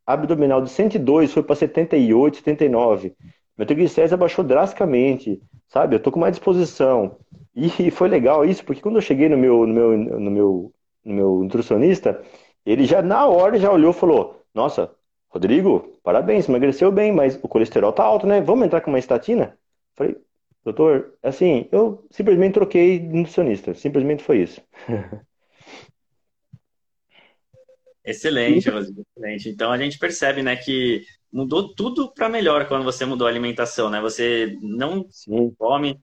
abdominal 0.05 0.61
de 0.61 0.69
102 0.69 1.33
foi 1.33 1.43
para 1.43 1.55
78, 1.55 2.37
79. 2.37 3.13
Meu 3.57 3.67
triglicérides 3.67 4.13
abaixou 4.13 4.43
drasticamente, 4.43 5.41
sabe? 5.67 5.95
Eu 5.95 5.99
tô 5.99 6.11
com 6.11 6.19
mais 6.19 6.33
disposição. 6.33 7.17
E 7.55 7.91
foi 7.91 8.07
legal 8.07 8.45
isso, 8.45 8.63
porque 8.63 8.81
quando 8.81 8.95
eu 8.95 9.01
cheguei 9.01 9.27
no 9.27 9.37
meu, 9.37 9.67
no 9.67 9.73
meu, 9.73 9.97
no 9.97 10.31
meu, 10.31 10.73
no 11.03 11.13
meu 11.13 11.39
nutricionista, 11.43 12.21
ele 12.65 12.85
já 12.85 13.01
na 13.01 13.25
hora 13.27 13.59
já 13.59 13.71
olhou 13.71 13.91
e 13.91 13.95
falou: 13.95 14.43
Nossa, 14.53 14.91
Rodrigo, 15.29 15.99
parabéns, 16.03 16.47
emagreceu 16.47 16.91
bem, 16.91 17.11
mas 17.11 17.35
o 17.41 17.47
colesterol 17.47 17.93
tá 17.93 18.03
alto, 18.03 18.27
né? 18.27 18.41
Vamos 18.41 18.65
entrar 18.65 18.81
com 18.81 18.91
uma 18.91 18.99
estatina? 18.99 19.57
Falei, 19.95 20.17
doutor, 20.63 21.13
assim, 21.23 21.67
eu 21.71 22.05
simplesmente 22.11 22.53
troquei 22.53 22.99
de 22.99 23.07
nutricionista, 23.07 23.73
simplesmente 23.73 24.23
foi 24.23 24.41
isso. 24.41 24.61
Excelente, 28.03 28.69
Rodrigo, 28.69 29.05
excelente. 29.15 29.49
Então 29.49 29.71
a 29.71 29.77
gente 29.77 29.99
percebe, 29.99 30.41
né, 30.41 30.55
que 30.55 31.03
mudou 31.31 31.73
tudo 31.73 32.11
para 32.11 32.27
melhor 32.27 32.67
quando 32.67 32.83
você 32.83 33.05
mudou 33.05 33.27
a 33.27 33.29
alimentação, 33.29 33.89
né? 33.89 34.01
Você 34.01 34.57
não 34.61 35.05
Sim. 35.09 35.53
come, 35.57 35.99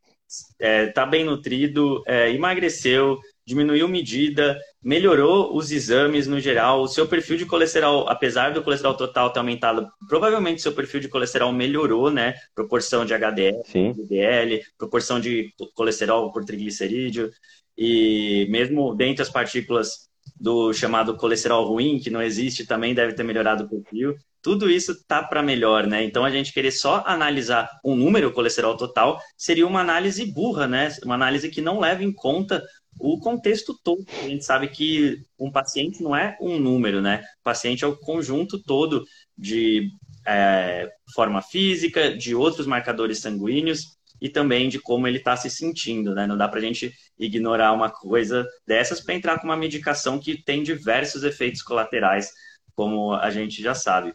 é, 0.58 0.86
tá 0.86 1.04
bem 1.04 1.24
nutrido, 1.24 2.02
é, 2.06 2.30
emagreceu, 2.30 3.18
diminuiu 3.48 3.88
medida, 3.88 4.60
melhorou 4.82 5.56
os 5.56 5.72
exames 5.72 6.26
no 6.26 6.38
geral, 6.38 6.82
o 6.82 6.86
seu 6.86 7.08
perfil 7.08 7.38
de 7.38 7.46
colesterol, 7.46 8.06
apesar 8.06 8.52
do 8.52 8.62
colesterol 8.62 8.94
total 8.94 9.32
ter 9.32 9.38
aumentado, 9.38 9.88
provavelmente 10.06 10.60
seu 10.60 10.72
perfil 10.72 11.00
de 11.00 11.08
colesterol 11.08 11.50
melhorou, 11.50 12.10
né? 12.10 12.34
Proporção 12.54 13.06
de 13.06 13.14
HDL, 13.14 13.62
Sim. 13.64 13.88
LDL, 13.88 14.62
proporção 14.76 15.18
de 15.18 15.50
colesterol 15.74 16.30
por 16.30 16.44
triglicerídeo, 16.44 17.30
e 17.76 18.46
mesmo 18.50 18.94
dentre 18.94 19.22
as 19.22 19.30
partículas 19.30 20.08
do 20.38 20.72
chamado 20.74 21.16
colesterol 21.16 21.66
ruim, 21.66 21.98
que 21.98 22.10
não 22.10 22.22
existe, 22.22 22.66
também 22.66 22.94
deve 22.94 23.14
ter 23.14 23.22
melhorado 23.22 23.64
o 23.64 23.68
perfil. 23.68 24.14
Tudo 24.42 24.70
isso 24.70 25.04
tá 25.06 25.22
para 25.22 25.42
melhor, 25.42 25.86
né? 25.86 26.04
Então 26.04 26.24
a 26.24 26.30
gente 26.30 26.52
querer 26.52 26.70
só 26.70 27.02
analisar 27.06 27.68
um 27.84 27.96
número, 27.96 28.28
o 28.28 28.32
colesterol 28.32 28.76
total, 28.76 29.18
seria 29.36 29.66
uma 29.66 29.80
análise 29.80 30.24
burra, 30.24 30.68
né? 30.68 30.94
Uma 31.04 31.16
análise 31.16 31.48
que 31.48 31.60
não 31.60 31.80
leva 31.80 32.04
em 32.04 32.12
conta 32.12 32.62
o 32.98 33.18
contexto 33.18 33.78
todo. 33.82 34.04
A 34.22 34.28
gente 34.28 34.44
sabe 34.44 34.68
que 34.68 35.22
um 35.38 35.50
paciente 35.50 36.02
não 36.02 36.14
é 36.14 36.36
um 36.40 36.58
número, 36.58 37.00
né? 37.00 37.22
O 37.40 37.44
paciente 37.44 37.84
é 37.84 37.86
o 37.86 37.96
conjunto 37.96 38.62
todo 38.62 39.04
de 39.36 39.90
é, 40.26 40.90
forma 41.14 41.40
física, 41.40 42.16
de 42.16 42.34
outros 42.34 42.66
marcadores 42.66 43.18
sanguíneos 43.20 43.98
e 44.20 44.28
também 44.28 44.68
de 44.68 44.80
como 44.80 45.06
ele 45.06 45.18
está 45.18 45.36
se 45.36 45.48
sentindo, 45.48 46.14
né? 46.14 46.26
Não 46.26 46.36
dá 46.36 46.48
para 46.48 46.58
a 46.58 46.62
gente 46.62 46.92
ignorar 47.18 47.72
uma 47.72 47.90
coisa 47.90 48.46
dessas 48.66 49.00
para 49.00 49.14
entrar 49.14 49.38
com 49.38 49.46
uma 49.46 49.56
medicação 49.56 50.18
que 50.18 50.42
tem 50.42 50.62
diversos 50.62 51.22
efeitos 51.22 51.62
colaterais, 51.62 52.30
como 52.74 53.14
a 53.14 53.30
gente 53.30 53.62
já 53.62 53.74
sabe. 53.74 54.14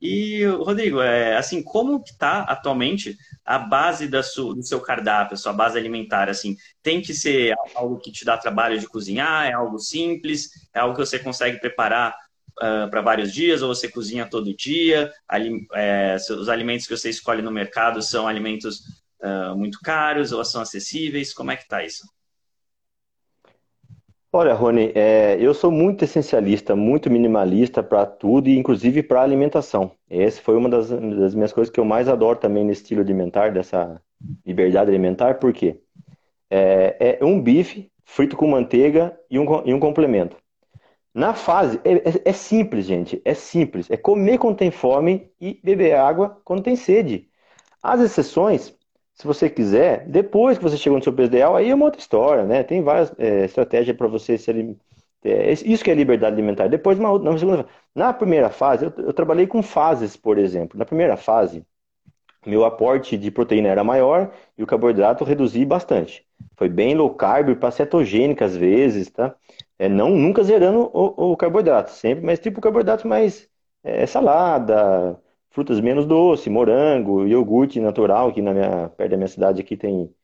E, 0.00 0.44
Rodrigo, 0.44 1.00
é, 1.00 1.36
assim, 1.36 1.62
como 1.62 2.02
está 2.04 2.42
atualmente 2.42 3.16
a 3.44 3.58
base 3.58 4.06
da 4.08 4.22
sua, 4.22 4.54
do 4.54 4.62
seu 4.62 4.80
cardápio, 4.80 5.34
a 5.34 5.38
sua 5.38 5.52
base 5.52 5.78
alimentar? 5.78 6.28
Assim, 6.28 6.56
tem 6.82 7.00
que 7.00 7.14
ser 7.14 7.54
algo 7.74 7.98
que 7.98 8.12
te 8.12 8.24
dá 8.24 8.36
trabalho 8.36 8.78
de 8.78 8.86
cozinhar? 8.86 9.46
É 9.46 9.52
algo 9.52 9.78
simples? 9.78 10.50
É 10.74 10.80
algo 10.80 10.94
que 10.94 11.00
você 11.00 11.18
consegue 11.18 11.58
preparar 11.60 12.14
uh, 12.58 12.90
para 12.90 13.00
vários 13.00 13.32
dias? 13.32 13.62
Ou 13.62 13.74
você 13.74 13.88
cozinha 13.88 14.28
todo 14.28 14.54
dia? 14.54 15.10
Ali, 15.26 15.66
é, 15.74 16.16
os 16.16 16.48
alimentos 16.48 16.86
que 16.86 16.96
você 16.96 17.08
escolhe 17.08 17.40
no 17.40 17.50
mercado 17.50 18.02
são 18.02 18.28
alimentos 18.28 18.80
uh, 19.22 19.56
muito 19.56 19.80
caros 19.80 20.30
ou 20.30 20.44
são 20.44 20.60
acessíveis? 20.60 21.32
Como 21.32 21.50
é 21.50 21.56
que 21.56 21.62
está 21.62 21.82
isso? 21.82 22.06
Olha, 24.38 24.52
Rony, 24.52 24.92
é, 24.94 25.38
eu 25.40 25.54
sou 25.54 25.70
muito 25.70 26.04
essencialista, 26.04 26.76
muito 26.76 27.08
minimalista 27.08 27.82
para 27.82 28.04
tudo, 28.04 28.50
e 28.50 28.58
inclusive 28.58 29.02
para 29.02 29.22
alimentação. 29.22 29.92
Essa 30.10 30.42
foi 30.42 30.54
uma 30.58 30.68
das, 30.68 30.90
das, 30.90 31.34
minhas 31.34 31.54
coisas 31.54 31.72
que 31.72 31.80
eu 31.80 31.86
mais 31.86 32.06
adoro 32.06 32.38
também 32.38 32.62
no 32.62 32.70
estilo 32.70 33.00
alimentar, 33.00 33.50
dessa 33.50 33.98
liberdade 34.44 34.90
alimentar, 34.90 35.38
por 35.38 35.54
quê? 35.54 35.80
É, 36.50 37.16
é 37.18 37.24
um 37.24 37.40
bife 37.40 37.90
frito 38.04 38.36
com 38.36 38.46
manteiga 38.46 39.18
e 39.30 39.38
um, 39.38 39.46
e 39.64 39.72
um 39.72 39.80
complemento. 39.80 40.36
Na 41.14 41.32
fase, 41.32 41.80
é, 41.82 41.94
é, 41.94 42.22
é 42.26 42.32
simples, 42.34 42.84
gente, 42.84 43.22
é 43.24 43.32
simples. 43.32 43.90
É 43.90 43.96
comer 43.96 44.36
quando 44.36 44.58
tem 44.58 44.70
fome 44.70 45.30
e 45.40 45.58
beber 45.64 45.94
água 45.94 46.38
quando 46.44 46.62
tem 46.62 46.76
sede. 46.76 47.26
As 47.82 48.02
exceções 48.02 48.75
se 49.16 49.26
você 49.26 49.48
quiser, 49.48 50.06
depois 50.06 50.58
que 50.58 50.64
você 50.64 50.76
chegou 50.76 50.98
no 50.98 51.02
seu 51.02 51.12
peso 51.12 51.28
ideal, 51.28 51.56
aí 51.56 51.70
é 51.70 51.74
uma 51.74 51.86
outra 51.86 52.00
história, 52.00 52.44
né? 52.44 52.62
Tem 52.62 52.82
várias 52.82 53.12
é, 53.18 53.46
estratégias 53.46 53.96
para 53.96 54.06
você 54.06 54.36
se 54.36 54.50
alimentar. 54.50 54.84
É, 55.24 55.52
isso 55.52 55.82
que 55.82 55.90
é 55.90 55.94
liberdade 55.94 56.34
alimentar. 56.34 56.68
Depois, 56.68 56.98
uma, 56.98 57.18
na, 57.18 57.36
segunda, 57.38 57.66
na 57.94 58.12
primeira 58.12 58.50
fase, 58.50 58.84
eu, 58.84 58.92
eu, 58.98 59.12
trabalhei 59.14 59.46
com 59.46 59.62
fases, 59.62 60.16
por 60.16 60.38
exemplo. 60.38 60.78
Na 60.78 60.84
primeira 60.84 61.16
fase, 61.16 61.64
meu 62.46 62.64
aporte 62.64 63.16
de 63.16 63.30
proteína 63.30 63.68
era 63.68 63.82
maior 63.82 64.32
e 64.56 64.62
o 64.62 64.66
carboidrato 64.66 65.24
eu 65.24 65.28
reduzi 65.28 65.64
bastante. 65.64 66.26
Foi 66.56 66.68
bem 66.68 66.94
low 66.94 67.10
carb, 67.14 67.56
para 67.56 67.70
cetogênica 67.70 68.44
às 68.44 68.56
vezes, 68.56 69.10
tá? 69.10 69.34
É, 69.78 69.88
não, 69.88 70.10
nunca 70.10 70.42
zerando 70.44 70.90
o, 70.92 71.32
o 71.32 71.36
carboidrato, 71.36 71.90
sempre, 71.90 72.24
mas 72.24 72.38
tipo 72.38 72.60
carboidrato 72.60 73.08
mais 73.08 73.48
é, 73.82 74.06
salada, 74.06 75.18
frutas 75.56 75.80
menos 75.80 76.04
doce, 76.04 76.50
morango, 76.50 77.26
iogurte 77.26 77.80
natural, 77.80 78.30
que 78.30 78.42
na 78.42 78.52
minha, 78.52 78.90
perto 78.90 79.12
da 79.12 79.16
minha 79.16 79.26
cidade 79.26 79.58
aqui 79.62 79.74
tem, 79.74 80.14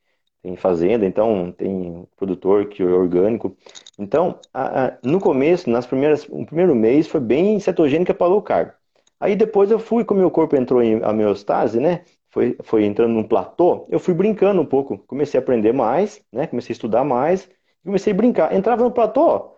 tem 0.43 0.55
fazenda, 0.55 1.07
então 1.07 1.51
tem 1.51 2.07
produtor 2.15 2.67
que 2.67 2.83
é 2.83 2.85
orgânico. 2.85 3.57
Então, 3.97 4.39
a, 4.53 4.85
a, 4.85 4.97
no 5.03 5.19
começo, 5.19 5.71
nas 5.71 5.87
primeiras, 5.87 6.27
o 6.29 6.45
primeiro 6.45 6.75
mês 6.75 7.07
foi 7.07 7.19
bem 7.19 7.59
cetogênica 7.59 8.13
para 8.13 8.27
low 8.27 8.43
carb. 8.43 8.73
Aí 9.19 9.35
depois 9.35 9.71
eu 9.71 9.79
fui, 9.79 10.05
como 10.05 10.19
meu 10.19 10.29
corpo 10.29 10.55
entrou 10.55 10.83
em 10.83 11.03
homeostase, 11.03 11.79
né? 11.79 12.01
Foi, 12.29 12.55
foi 12.61 12.85
entrando 12.85 13.13
num 13.13 13.23
platô, 13.23 13.87
eu 13.89 13.99
fui 13.99 14.13
brincando 14.13 14.61
um 14.61 14.65
pouco. 14.67 14.99
Comecei 15.07 15.39
a 15.39 15.41
aprender 15.41 15.73
mais, 15.73 16.21
né? 16.31 16.45
Comecei 16.45 16.73
a 16.73 16.75
estudar 16.75 17.03
mais, 17.03 17.49
comecei 17.83 18.13
a 18.13 18.15
brincar. 18.15 18.53
Entrava 18.53 18.83
no 18.83 18.91
platô, 18.91 19.57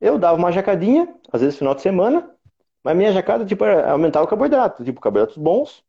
eu 0.00 0.16
dava 0.16 0.38
uma 0.38 0.52
jacadinha, 0.52 1.08
às 1.32 1.40
vezes 1.40 1.58
final 1.58 1.74
de 1.74 1.82
semana, 1.82 2.30
mas 2.84 2.96
minha 2.96 3.12
jacada, 3.12 3.44
tipo, 3.44 3.64
era 3.64 3.90
aumentar 3.92 4.22
o 4.22 4.26
carboidrato, 4.26 4.84
tipo, 4.84 5.00
carboidratos 5.00 5.36
bons. 5.36 5.84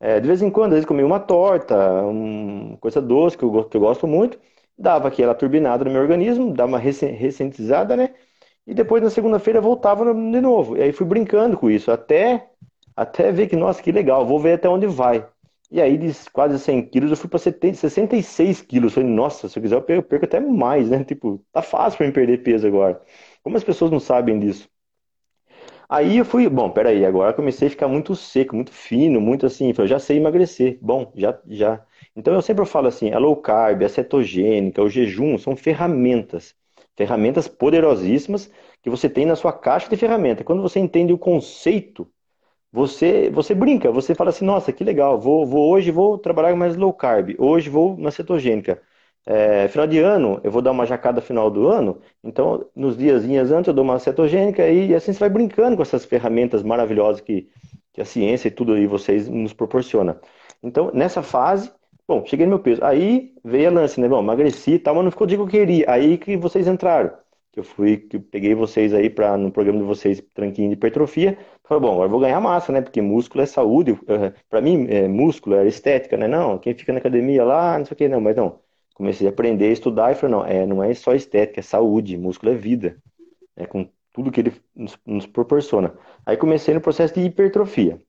É, 0.00 0.20
de 0.20 0.26
vez 0.28 0.42
em 0.42 0.50
quando, 0.50 0.68
às 0.72 0.74
vezes 0.76 0.86
comia 0.86 1.06
uma 1.06 1.20
torta, 1.20 1.76
uma 2.04 2.76
coisa 2.78 3.00
doce 3.00 3.38
que 3.38 3.44
eu, 3.44 3.64
que 3.64 3.76
eu 3.76 3.80
gosto 3.80 4.06
muito, 4.06 4.38
dava 4.78 5.08
aquela 5.08 5.34
turbinada 5.34 5.84
no 5.84 5.90
meu 5.90 6.02
organismo, 6.02 6.52
dava 6.52 6.72
uma 6.72 6.78
recentizada, 6.78 7.96
né? 7.96 8.14
E 8.66 8.74
depois 8.74 9.02
na 9.02 9.10
segunda-feira 9.10 9.60
voltava 9.60 10.04
de 10.14 10.40
novo. 10.40 10.76
E 10.76 10.82
aí 10.82 10.92
fui 10.92 11.06
brincando 11.06 11.56
com 11.58 11.70
isso, 11.70 11.90
até, 11.90 12.48
até 12.96 13.30
ver 13.32 13.48
que, 13.48 13.56
nossa, 13.56 13.82
que 13.82 13.92
legal, 13.92 14.26
vou 14.26 14.38
ver 14.40 14.54
até 14.54 14.68
onde 14.68 14.86
vai. 14.86 15.26
E 15.70 15.80
aí, 15.80 15.96
de 15.98 16.12
quase 16.30 16.58
100 16.58 16.82
quilos, 16.86 17.10
eu 17.10 17.16
fui 17.16 17.28
para 17.28 17.38
66 17.38 18.60
quilos. 18.62 18.94
Falei, 18.94 19.08
nossa, 19.08 19.48
se 19.48 19.58
eu 19.58 19.62
quiser, 19.62 19.76
eu 19.76 20.02
perco, 20.02 20.24
até 20.24 20.38
mais, 20.40 20.88
né? 20.90 21.02
Tipo, 21.04 21.42
tá 21.52 21.62
fácil 21.62 21.98
para 21.98 22.06
me 22.06 22.12
perder 22.12 22.42
peso 22.42 22.66
agora. 22.66 23.00
Como 23.42 23.56
as 23.56 23.64
pessoas 23.64 23.90
não 23.90 23.98
sabem 24.00 24.38
disso? 24.38 24.68
Aí 25.88 26.16
eu 26.18 26.24
fui, 26.24 26.48
bom, 26.48 26.70
peraí, 26.70 27.04
agora 27.04 27.32
comecei 27.34 27.68
a 27.68 27.70
ficar 27.70 27.88
muito 27.88 28.14
seco, 28.16 28.54
muito 28.56 28.72
fino, 28.72 29.20
muito 29.20 29.46
assim, 29.46 29.72
eu 29.76 29.86
já 29.86 29.98
sei 29.98 30.16
emagrecer. 30.18 30.78
Bom, 30.80 31.12
já, 31.14 31.38
já. 31.46 31.84
Então 32.16 32.34
eu 32.34 32.42
sempre 32.42 32.64
falo 32.66 32.88
assim, 32.88 33.12
a 33.12 33.18
low 33.18 33.36
carb, 33.36 33.82
a 33.84 33.88
cetogênica, 33.88 34.82
o 34.82 34.88
jejum 34.88 35.36
são 35.38 35.56
ferramentas, 35.56 36.54
ferramentas 36.96 37.48
poderosíssimas 37.48 38.50
que 38.82 38.90
você 38.90 39.08
tem 39.08 39.26
na 39.26 39.36
sua 39.36 39.52
caixa 39.52 39.88
de 39.88 39.96
ferramentas. 39.96 40.44
Quando 40.46 40.62
você 40.62 40.78
entende 40.80 41.12
o 41.12 41.18
conceito, 41.18 42.10
você 42.72 43.30
você 43.30 43.54
brinca, 43.54 43.90
você 43.92 44.14
fala 44.14 44.30
assim, 44.30 44.44
nossa, 44.44 44.72
que 44.72 44.84
legal, 44.84 45.20
vou, 45.20 45.46
vou 45.46 45.70
hoje 45.70 45.90
vou 45.90 46.18
trabalhar 46.18 46.54
mais 46.56 46.76
low 46.76 46.92
carb, 46.92 47.34
hoje 47.38 47.70
vou 47.70 47.96
na 47.98 48.10
cetogênica. 48.10 48.82
É, 49.26 49.68
final 49.68 49.86
de 49.86 49.98
ano, 50.00 50.38
eu 50.44 50.50
vou 50.50 50.60
dar 50.60 50.70
uma 50.70 50.84
jacada 50.84 51.20
final 51.22 51.50
do 51.50 51.66
ano, 51.66 51.98
então 52.22 52.68
nos 52.76 52.94
dias 52.96 53.24
antes 53.50 53.68
eu 53.68 53.72
dou 53.74 53.82
uma 53.82 53.98
cetogênica 53.98 54.68
e 54.68 54.94
assim 54.94 55.14
você 55.14 55.18
vai 55.18 55.30
brincando 55.30 55.76
com 55.76 55.82
essas 55.82 56.04
ferramentas 56.04 56.62
maravilhosas 56.62 57.22
que, 57.22 57.48
que 57.92 58.02
a 58.02 58.04
ciência 58.04 58.48
e 58.48 58.50
tudo 58.50 58.74
aí 58.74 58.86
vocês 58.86 59.26
nos 59.28 59.54
proporciona. 59.54 60.20
Então, 60.62 60.90
nessa 60.94 61.22
fase, 61.22 61.70
bom, 62.08 62.24
cheguei 62.26 62.46
no 62.46 62.50
meu 62.50 62.58
peso. 62.58 62.84
Aí 62.84 63.34
veio 63.44 63.68
a 63.68 63.72
lance, 63.72 64.00
né? 64.00 64.08
Bom, 64.08 64.20
emagreci 64.20 64.72
e 64.72 64.78
tal, 64.78 64.94
mas 64.94 65.04
não 65.04 65.10
ficou 65.10 65.26
do 65.26 65.34
que 65.34 65.40
eu 65.40 65.46
queria. 65.46 65.90
Aí 65.90 66.18
que 66.18 66.36
vocês 66.36 66.66
entraram. 66.66 67.12
Que 67.52 67.60
eu 67.60 67.64
fui, 67.64 67.98
que 67.98 68.16
eu 68.16 68.20
peguei 68.20 68.54
vocês 68.54 68.92
aí 68.94 69.08
para 69.10 69.36
no 69.36 69.52
programa 69.52 69.78
de 69.78 69.84
vocês, 69.84 70.22
tranquinho 70.34 70.68
de 70.70 70.74
hipertrofia. 70.74 71.38
Falei, 71.64 71.82
bom, 71.82 71.94
agora 71.94 72.08
vou 72.08 72.20
ganhar 72.20 72.40
massa, 72.40 72.72
né? 72.72 72.80
Porque 72.80 73.00
músculo 73.02 73.42
é 73.42 73.46
saúde. 73.46 73.98
Para 74.48 74.60
mim, 74.60 74.86
é, 74.88 75.06
músculo 75.08 75.56
é 75.56 75.66
estética, 75.66 76.16
né? 76.16 76.26
Não, 76.28 76.58
quem 76.58 76.74
fica 76.74 76.92
na 76.92 76.98
academia 76.98 77.44
lá, 77.44 77.78
não 77.78 77.84
sei 77.86 77.94
o 77.94 77.96
que, 77.96 78.08
não, 78.08 78.20
mas 78.20 78.36
não 78.36 78.63
comecei 78.94 79.26
a 79.26 79.30
aprender 79.30 79.72
estudar 79.72 80.12
e 80.12 80.14
falei, 80.14 80.36
não, 80.36 80.46
é, 80.46 80.66
não 80.66 80.82
é 80.82 80.94
só 80.94 81.14
estética, 81.14 81.60
é 81.60 81.62
saúde, 81.62 82.16
músculo 82.16 82.52
é 82.52 82.54
vida, 82.54 82.96
é 83.56 83.66
com 83.66 83.88
tudo 84.12 84.30
que 84.30 84.40
ele 84.40 84.52
nos, 84.74 84.98
nos 85.04 85.26
proporciona. 85.26 85.94
Aí 86.24 86.36
comecei 86.36 86.72
no 86.74 86.80
processo 86.80 87.14
de 87.14 87.20
hipertrofia. 87.22 88.00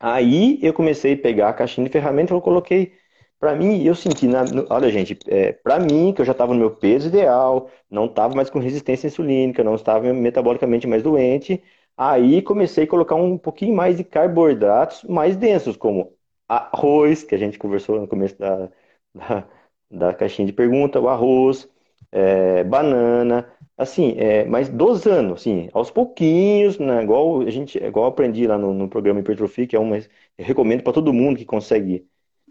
Aí 0.00 0.58
eu 0.62 0.72
comecei 0.74 1.14
a 1.14 1.16
pegar 1.18 1.48
a 1.50 1.52
caixinha 1.54 1.86
de 1.86 1.92
ferramentas, 1.92 2.32
eu 2.32 2.40
coloquei 2.40 2.92
para 3.38 3.54
mim, 3.54 3.84
eu 3.84 3.94
senti, 3.94 4.26
na, 4.26 4.44
olha 4.68 4.90
gente, 4.90 5.18
é, 5.28 5.52
para 5.52 5.78
mim, 5.78 6.12
que 6.12 6.20
eu 6.20 6.24
já 6.24 6.32
estava 6.32 6.52
no 6.52 6.58
meu 6.60 6.70
peso 6.72 7.08
ideal, 7.08 7.70
não 7.90 8.06
estava 8.06 8.34
mais 8.34 8.50
com 8.50 8.58
resistência 8.58 9.06
insulínica, 9.06 9.62
não 9.62 9.76
estava 9.76 10.12
metabolicamente 10.12 10.86
mais 10.88 11.02
doente, 11.02 11.62
aí 11.96 12.42
comecei 12.42 12.84
a 12.84 12.86
colocar 12.86 13.14
um 13.14 13.38
pouquinho 13.38 13.74
mais 13.76 13.96
de 13.96 14.04
carboidratos 14.04 15.04
mais 15.04 15.36
densos, 15.36 15.76
como 15.76 16.12
arroz, 16.48 17.22
que 17.24 17.34
a 17.34 17.38
gente 17.38 17.58
conversou 17.58 18.00
no 18.00 18.08
começo 18.08 18.36
da, 18.38 18.70
da 19.14 19.48
da 19.90 20.12
caixinha 20.14 20.46
de 20.46 20.52
pergunta, 20.52 21.00
o 21.00 21.08
arroz, 21.08 21.68
é, 22.12 22.64
banana, 22.64 23.50
assim, 23.76 24.14
é, 24.18 24.44
mas 24.44 24.68
dosando, 24.68 25.34
assim, 25.34 25.68
aos 25.72 25.90
pouquinhos, 25.90 26.78
né, 26.78 27.02
igual 27.02 27.40
a 27.42 27.50
gente, 27.50 27.78
igual 27.78 28.06
eu 28.06 28.10
aprendi 28.10 28.46
lá 28.46 28.58
no, 28.58 28.74
no 28.74 28.88
programa 28.88 29.20
Hipertrofia, 29.20 29.66
que 29.66 29.76
é 29.76 29.78
uma, 29.78 29.98
recomendo 30.38 30.82
para 30.82 30.92
todo 30.92 31.12
mundo 31.12 31.38
que 31.38 31.44
consegue, 31.44 32.06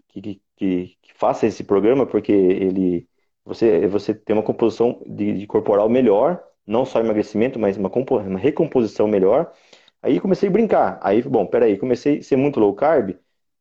que, 0.08 0.40
que, 0.56 0.96
que, 1.02 1.14
faça 1.14 1.46
esse 1.46 1.64
programa, 1.64 2.06
porque 2.06 2.32
ele, 2.32 3.08
você, 3.44 3.86
você 3.88 4.14
tem 4.14 4.34
uma 4.36 4.42
composição 4.42 5.02
de, 5.06 5.38
de 5.38 5.46
corporal 5.46 5.88
melhor, 5.88 6.42
não 6.66 6.84
só 6.84 7.00
emagrecimento, 7.00 7.58
mas 7.58 7.76
uma, 7.76 7.90
uma 7.90 8.38
recomposição 8.38 9.08
melhor. 9.08 9.52
Aí 10.02 10.20
comecei 10.20 10.48
a 10.48 10.52
brincar. 10.52 10.98
Aí, 11.02 11.22
bom, 11.22 11.46
peraí, 11.46 11.78
comecei 11.78 12.18
a 12.18 12.22
ser 12.22 12.36
muito 12.36 12.60
low 12.60 12.74
carb, 12.74 13.16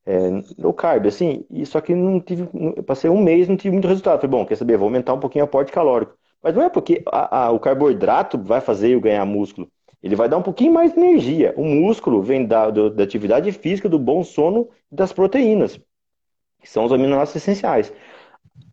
é, 0.08 0.30
low 0.58 0.74
carb, 0.74 1.06
assim, 1.06 1.46
e 1.52 1.66
só 1.66 1.82
que 1.82 1.94
não 1.94 2.22
tive, 2.22 2.48
passei 2.84 3.10
um 3.10 3.22
mês, 3.22 3.50
não 3.50 3.58
tive 3.58 3.74
muito 3.74 3.90
resultado. 3.90 4.22
Falei, 4.22 4.32
bom, 4.32 4.46
quer 4.46 4.56
saber, 4.56 4.78
vou 4.78 4.86
aumentar 4.86 5.14
um 5.14 5.20
pouquinho 5.20 5.44
o 5.44 5.48
aporte 5.48 5.70
calórico. 5.70 6.18
Mas 6.42 6.56
não 6.56 6.64
é 6.64 6.70
porque 6.70 7.04
a, 7.12 7.46
a, 7.46 7.52
o 7.52 7.60
carboidrato 7.60 8.38
vai 8.38 8.62
fazer 8.62 8.92
eu 8.92 9.02
ganhar 9.02 9.26
músculo. 9.26 9.70
Ele 10.02 10.16
vai 10.16 10.30
dar 10.30 10.38
um 10.38 10.42
pouquinho 10.42 10.72
mais 10.72 10.94
de 10.94 11.00
energia. 11.00 11.54
O 11.58 11.66
músculo 11.66 12.22
vem 12.22 12.46
da, 12.46 12.70
do, 12.70 12.90
da 12.90 13.04
atividade 13.04 13.52
física, 13.52 13.90
do 13.90 14.00
bom 14.00 14.24
sono 14.24 14.70
e 14.90 14.96
das 14.96 15.12
proteínas, 15.12 15.78
que 16.62 16.70
são 16.70 16.86
os 16.86 16.94
aminoácidos 16.94 17.44
essenciais. 17.44 17.92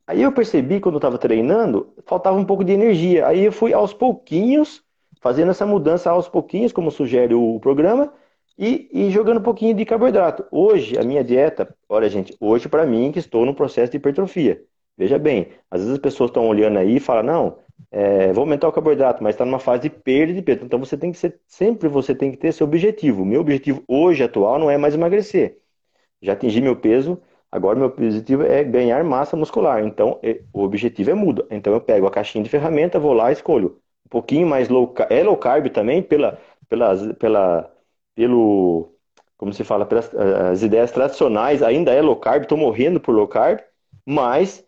Aí 0.06 0.22
eu 0.22 0.30
percebi, 0.30 0.78
quando 0.78 0.96
eu 0.96 0.98
estava 0.98 1.18
treinando, 1.18 1.92
faltava 2.06 2.36
um 2.36 2.44
pouco 2.44 2.62
de 2.62 2.72
energia. 2.72 3.26
Aí 3.26 3.44
eu 3.46 3.52
fui 3.52 3.72
aos 3.72 3.92
pouquinhos, 3.92 4.82
fazendo 5.20 5.50
essa 5.50 5.66
mudança 5.66 6.10
aos 6.10 6.28
pouquinhos, 6.28 6.72
como 6.72 6.92
sugere 6.92 7.34
o 7.34 7.58
programa, 7.58 8.12
e, 8.58 8.88
e, 8.92 9.10
jogando 9.10 9.38
um 9.38 9.42
pouquinho 9.42 9.74
de 9.74 9.84
carboidrato. 9.84 10.46
Hoje, 10.50 10.98
a 10.98 11.02
minha 11.02 11.24
dieta, 11.24 11.74
olha 11.88 12.08
gente, 12.08 12.36
hoje 12.40 12.68
para 12.68 12.86
mim 12.86 13.10
que 13.12 13.18
estou 13.18 13.44
no 13.44 13.54
processo 13.54 13.90
de 13.90 13.96
hipertrofia. 13.96 14.62
Veja 14.96 15.18
bem, 15.18 15.48
às 15.70 15.80
vezes 15.80 15.94
as 15.94 15.98
pessoas 16.00 16.30
estão 16.30 16.46
olhando 16.46 16.78
aí 16.78 16.96
e 16.96 17.00
falam, 17.00 17.22
não, 17.24 17.58
é, 17.90 18.32
vou 18.32 18.42
aumentar 18.42 18.68
o 18.68 18.72
carboidrato, 18.72 19.22
mas 19.22 19.34
está 19.34 19.44
numa 19.44 19.58
fase 19.58 19.82
de 19.82 19.90
perda 19.90 20.32
de 20.32 20.42
peso. 20.42 20.64
Então 20.64 20.78
você 20.78 20.96
tem 20.96 21.10
que 21.12 21.18
ser, 21.18 21.40
sempre 21.46 21.88
você 21.88 22.14
tem 22.14 22.30
que 22.30 22.36
ter 22.36 22.52
seu 22.52 22.66
objetivo. 22.66 23.24
Meu 23.24 23.40
objetivo 23.40 23.82
hoje 23.88 24.22
atual 24.22 24.58
não 24.58 24.70
é 24.70 24.78
mais 24.78 24.94
emagrecer. 24.94 25.58
Já 26.22 26.32
atingi 26.34 26.60
meu 26.60 26.76
peso, 26.76 27.20
agora 27.50 27.78
meu 27.78 27.88
objetivo 27.88 28.44
é 28.44 28.64
ganhar 28.64 29.02
massa 29.04 29.36
muscular. 29.36 29.84
Então 29.84 30.18
é, 30.22 30.42
o 30.52 30.62
objetivo 30.62 31.10
é 31.10 31.14
mudo. 31.14 31.46
Então 31.50 31.72
eu 31.72 31.80
pego 31.80 32.06
a 32.06 32.10
caixinha 32.10 32.44
de 32.44 32.50
ferramenta, 32.50 32.98
vou 32.98 33.12
lá 33.12 33.30
e 33.30 33.34
escolho. 33.34 33.80
Um 34.06 34.08
pouquinho 34.10 34.46
mais 34.46 34.68
low 34.68 34.94
é 35.10 35.22
low 35.22 35.36
carb 35.36 35.68
também, 35.70 36.02
pela, 36.02 36.38
pela, 36.68 37.14
pela 37.14 37.73
pelo, 38.14 38.94
como 39.36 39.52
se 39.52 39.64
fala, 39.64 39.86
pelas 39.86 40.14
as 40.14 40.62
ideias 40.62 40.92
tradicionais, 40.92 41.62
ainda 41.62 41.92
é 41.92 42.00
low 42.02 42.16
carb, 42.16 42.42
estou 42.42 42.58
morrendo 42.58 43.00
por 43.00 43.14
low 43.14 43.28
carb, 43.28 43.60
mas 44.06 44.64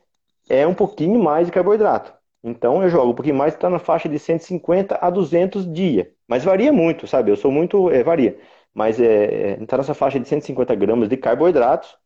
é 0.48 0.66
um 0.66 0.74
pouquinho 0.74 1.22
mais 1.22 1.46
de 1.46 1.52
carboidrato. 1.52 2.12
Então 2.42 2.82
eu 2.82 2.88
jogo 2.88 3.10
um 3.10 3.14
pouquinho 3.14 3.36
mais, 3.36 3.54
está 3.54 3.68
na 3.68 3.78
faixa 3.78 4.08
de 4.08 4.18
150 4.18 4.98
a 5.00 5.10
200 5.10 5.70
dia. 5.72 6.12
Mas 6.28 6.44
varia 6.44 6.72
muito, 6.72 7.06
sabe? 7.06 7.30
Eu 7.30 7.36
sou 7.36 7.50
muito, 7.50 7.90
é, 7.90 8.02
varia. 8.04 8.38
Mas 8.74 9.00
está 9.00 9.76
é, 9.76 9.78
nessa 9.78 9.94
faixa 9.94 10.20
de 10.20 10.28
150 10.28 10.74
gramas 10.74 11.08
de 11.08 11.16
carboidratos 11.16 11.96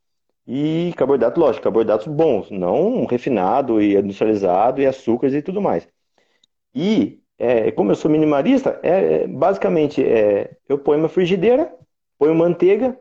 e 0.46 0.92
carboidrato, 0.96 1.38
lógico, 1.40 1.64
carboidratos 1.64 2.06
bons, 2.06 2.50
não 2.50 3.04
refinado 3.06 3.80
e 3.82 3.96
industrializado 3.96 4.80
e 4.80 4.86
açúcares 4.86 5.34
e 5.34 5.42
tudo 5.42 5.60
mais. 5.60 5.88
E 6.74 7.19
é, 7.40 7.72
como 7.72 7.90
eu 7.90 7.96
sou 7.96 8.10
minimalista, 8.10 8.78
é, 8.82 9.24
é, 9.24 9.26
basicamente 9.26 10.04
é, 10.04 10.56
eu 10.68 10.78
ponho 10.78 11.00
uma 11.00 11.08
frigideira, 11.08 11.74
ponho 12.18 12.34
manteiga, 12.34 12.98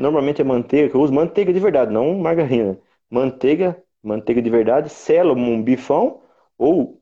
normalmente 0.00 0.40
é 0.42 0.44
manteiga, 0.44 0.90
que 0.90 0.94
eu 0.96 1.00
uso 1.00 1.12
manteiga 1.12 1.52
de 1.52 1.60
verdade, 1.60 1.92
não 1.92 2.14
margarina. 2.18 2.78
Manteiga, 3.10 3.82
manteiga 4.02 4.42
de 4.42 4.50
verdade, 4.50 4.88
selo 4.90 5.34
um 5.34 5.62
bifão 5.62 6.22
ou 6.58 7.00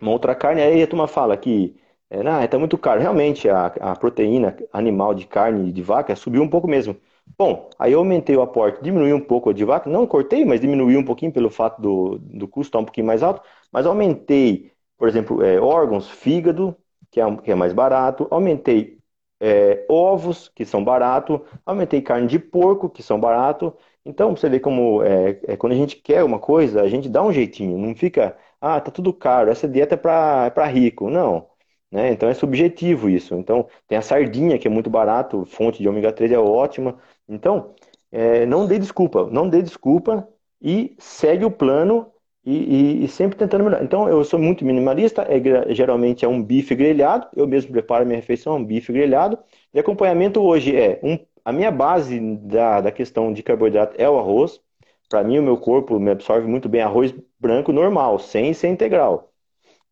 uma 0.00 0.10
outra 0.12 0.34
carne. 0.34 0.62
Aí 0.62 0.82
a 0.82 0.86
turma 0.86 1.06
fala 1.08 1.36
que 1.36 1.76
é, 2.10 2.20
ah, 2.26 2.46
tá 2.48 2.58
muito 2.58 2.78
caro. 2.78 3.00
Realmente 3.00 3.48
a, 3.48 3.66
a 3.66 3.96
proteína 3.96 4.56
animal 4.72 5.14
de 5.14 5.26
carne 5.26 5.72
de 5.72 5.82
vaca 5.82 6.14
subiu 6.16 6.42
um 6.42 6.48
pouco 6.48 6.68
mesmo. 6.68 6.96
Bom, 7.38 7.68
aí 7.78 7.92
eu 7.92 7.98
aumentei 7.98 8.36
o 8.36 8.42
aporte, 8.42 8.82
diminui 8.82 9.12
um 9.12 9.20
pouco 9.20 9.52
de 9.52 9.64
vaca, 9.64 9.90
não 9.90 10.06
cortei, 10.06 10.44
mas 10.44 10.60
diminui 10.60 10.96
um 10.96 11.04
pouquinho 11.04 11.32
pelo 11.32 11.50
fato 11.50 11.80
do, 11.82 12.18
do 12.18 12.46
custo 12.46 12.68
estar 12.68 12.78
um 12.78 12.84
pouquinho 12.84 13.06
mais 13.06 13.22
alto, 13.22 13.42
mas 13.72 13.84
aumentei 13.84 14.72
por 14.98 15.08
exemplo, 15.08 15.42
é, 15.42 15.60
órgãos, 15.60 16.08
fígado, 16.10 16.76
que 17.10 17.20
é, 17.20 17.36
que 17.36 17.50
é 17.50 17.54
mais 17.54 17.72
barato, 17.72 18.26
aumentei 18.30 18.98
é, 19.40 19.84
ovos, 19.88 20.48
que 20.54 20.64
são 20.64 20.82
barato, 20.84 21.44
aumentei 21.64 22.00
carne 22.02 22.26
de 22.26 22.38
porco, 22.38 22.88
que 22.88 23.02
são 23.02 23.20
barato. 23.20 23.76
Então, 24.04 24.36
você 24.36 24.48
vê 24.48 24.60
como 24.60 25.02
é, 25.02 25.40
é, 25.46 25.56
quando 25.56 25.72
a 25.72 25.76
gente 25.76 25.96
quer 25.96 26.24
uma 26.24 26.38
coisa, 26.38 26.82
a 26.82 26.88
gente 26.88 27.08
dá 27.08 27.22
um 27.22 27.32
jeitinho, 27.32 27.78
não 27.78 27.94
fica, 27.94 28.36
ah, 28.60 28.80
tá 28.80 28.90
tudo 28.90 29.12
caro, 29.12 29.50
essa 29.50 29.68
dieta 29.68 29.94
é 29.94 29.98
para 29.98 30.52
é 30.56 30.68
rico. 30.70 31.10
Não. 31.10 31.48
Né? 31.90 32.10
Então 32.12 32.28
é 32.28 32.34
subjetivo 32.34 33.08
isso. 33.08 33.34
Então, 33.34 33.68
tem 33.86 33.98
a 33.98 34.02
sardinha, 34.02 34.58
que 34.58 34.66
é 34.68 34.70
muito 34.70 34.90
barato, 34.90 35.44
fonte 35.46 35.78
de 35.82 35.88
ômega 35.88 36.12
3 36.12 36.32
é 36.32 36.38
ótima. 36.38 36.98
Então, 37.28 37.74
é, 38.10 38.46
não 38.46 38.66
dê 38.66 38.78
desculpa, 38.78 39.28
não 39.30 39.48
dê 39.48 39.62
desculpa 39.62 40.28
e 40.60 40.96
segue 40.98 41.44
o 41.44 41.50
plano 41.50 42.12
e, 42.46 43.02
e, 43.02 43.04
e, 43.04 43.08
sempre 43.08 43.36
tentando 43.38 43.64
melhorar. 43.64 43.84
Então, 43.84 44.08
eu 44.08 44.24
sou 44.24 44.38
muito 44.40 44.64
minimalista, 44.64 45.22
é, 45.22 45.74
geralmente 45.74 46.24
é 46.24 46.28
um 46.28 46.42
bife 46.42 46.74
grelhado, 46.76 47.28
eu 47.36 47.46
mesmo 47.46 47.72
preparo 47.72 48.06
minha 48.06 48.16
refeição, 48.18 48.56
um 48.56 48.64
bife 48.64 48.92
grelhado. 48.92 49.38
E 49.74 49.80
acompanhamento 49.80 50.40
hoje 50.42 50.76
é, 50.76 51.00
um, 51.02 51.18
a 51.44 51.52
minha 51.52 51.70
base 51.72 52.20
da, 52.20 52.80
da 52.82 52.92
questão 52.92 53.32
de 53.32 53.42
carboidrato 53.42 53.96
é 54.00 54.08
o 54.08 54.18
arroz. 54.18 54.60
Para 55.08 55.24
mim, 55.24 55.38
o 55.38 55.42
meu 55.42 55.58
corpo 55.58 55.98
me 56.00 56.10
absorve 56.10 56.46
muito 56.48 56.68
bem 56.68 56.82
arroz 56.82 57.14
branco 57.38 57.72
normal, 57.72 58.18
sem 58.18 58.52
ser 58.54 58.68
integral, 58.68 59.32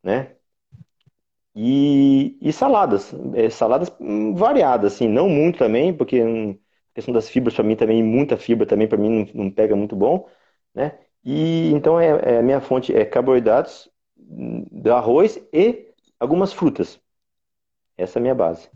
né? 0.03 0.37
E, 1.57 2.37
e 2.41 2.53
saladas, 2.53 3.13
é, 3.35 3.49
saladas 3.49 3.89
variadas, 4.35 4.95
assim, 4.95 5.07
não 5.09 5.29
muito 5.29 5.59
também, 5.59 5.97
porque 5.97 6.21
a 6.21 6.57
questão 6.95 7.15
das 7.15 7.29
fibras 7.29 7.55
para 7.55 7.63
mim 7.65 7.77
também, 7.77 8.03
muita 8.03 8.37
fibra 8.37 8.67
também 8.67 8.89
para 8.89 8.99
mim 8.99 9.09
não, 9.35 9.45
não 9.45 9.51
pega 9.51 9.77
muito 9.77 9.95
bom, 9.95 10.29
né? 10.75 10.99
E 11.25 11.71
então 11.73 11.99
é, 11.99 12.35
é, 12.35 12.39
a 12.39 12.43
minha 12.43 12.61
fonte 12.61 12.95
é 12.95 13.05
carboidratos 13.05 13.89
do 14.17 14.93
arroz 14.93 15.41
e 15.53 15.89
algumas 16.21 16.53
frutas. 16.53 17.01
Essa 17.97 18.19
é 18.19 18.21
a 18.21 18.23
minha 18.23 18.35
base. 18.35 18.69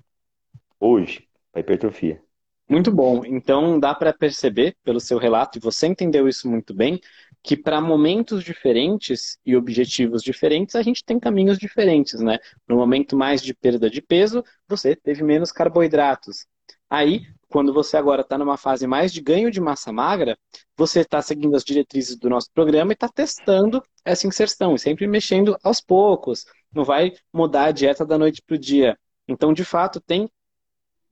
Hoje, 0.80 1.28
para 1.52 1.60
hipertrofia. 1.60 2.22
Muito 2.68 2.92
bom. 2.92 3.24
Então 3.24 3.80
dá 3.80 3.94
para 3.94 4.12
perceber 4.12 4.76
pelo 4.84 5.00
seu 5.00 5.16
relato, 5.18 5.58
e 5.58 5.60
você 5.60 5.86
entendeu 5.86 6.28
isso 6.28 6.48
muito 6.48 6.74
bem, 6.74 7.00
que 7.42 7.56
para 7.56 7.80
momentos 7.80 8.44
diferentes 8.44 9.38
e 9.44 9.56
objetivos 9.56 10.22
diferentes, 10.22 10.74
a 10.74 10.82
gente 10.82 11.02
tem 11.02 11.18
caminhos 11.18 11.58
diferentes, 11.58 12.20
né? 12.20 12.38
No 12.68 12.76
momento 12.76 13.16
mais 13.16 13.42
de 13.42 13.54
perda 13.54 13.88
de 13.88 14.02
peso, 14.02 14.44
você 14.68 14.94
teve 14.94 15.22
menos 15.22 15.50
carboidratos. 15.50 16.46
Aí, 16.90 17.22
quando 17.48 17.72
você 17.72 17.96
agora 17.96 18.22
está 18.22 18.36
numa 18.36 18.56
fase 18.56 18.86
mais 18.86 19.12
de 19.12 19.20
ganho 19.20 19.50
de 19.50 19.60
massa 19.60 19.92
magra, 19.92 20.38
você 20.76 21.00
está 21.00 21.20
seguindo 21.22 21.56
as 21.56 21.64
diretrizes 21.64 22.16
do 22.16 22.28
nosso 22.28 22.50
programa 22.52 22.92
e 22.92 22.94
está 22.94 23.08
testando 23.08 23.82
essa 24.04 24.26
inserção, 24.26 24.74
e 24.74 24.78
sempre 24.78 25.06
mexendo 25.06 25.56
aos 25.62 25.80
poucos. 25.80 26.44
Não 26.72 26.84
vai 26.84 27.12
mudar 27.32 27.64
a 27.64 27.72
dieta 27.72 28.04
da 28.04 28.18
noite 28.18 28.42
para 28.42 28.54
o 28.54 28.58
dia. 28.58 28.98
Então, 29.26 29.52
de 29.52 29.64
fato, 29.64 30.00
tem 30.00 30.30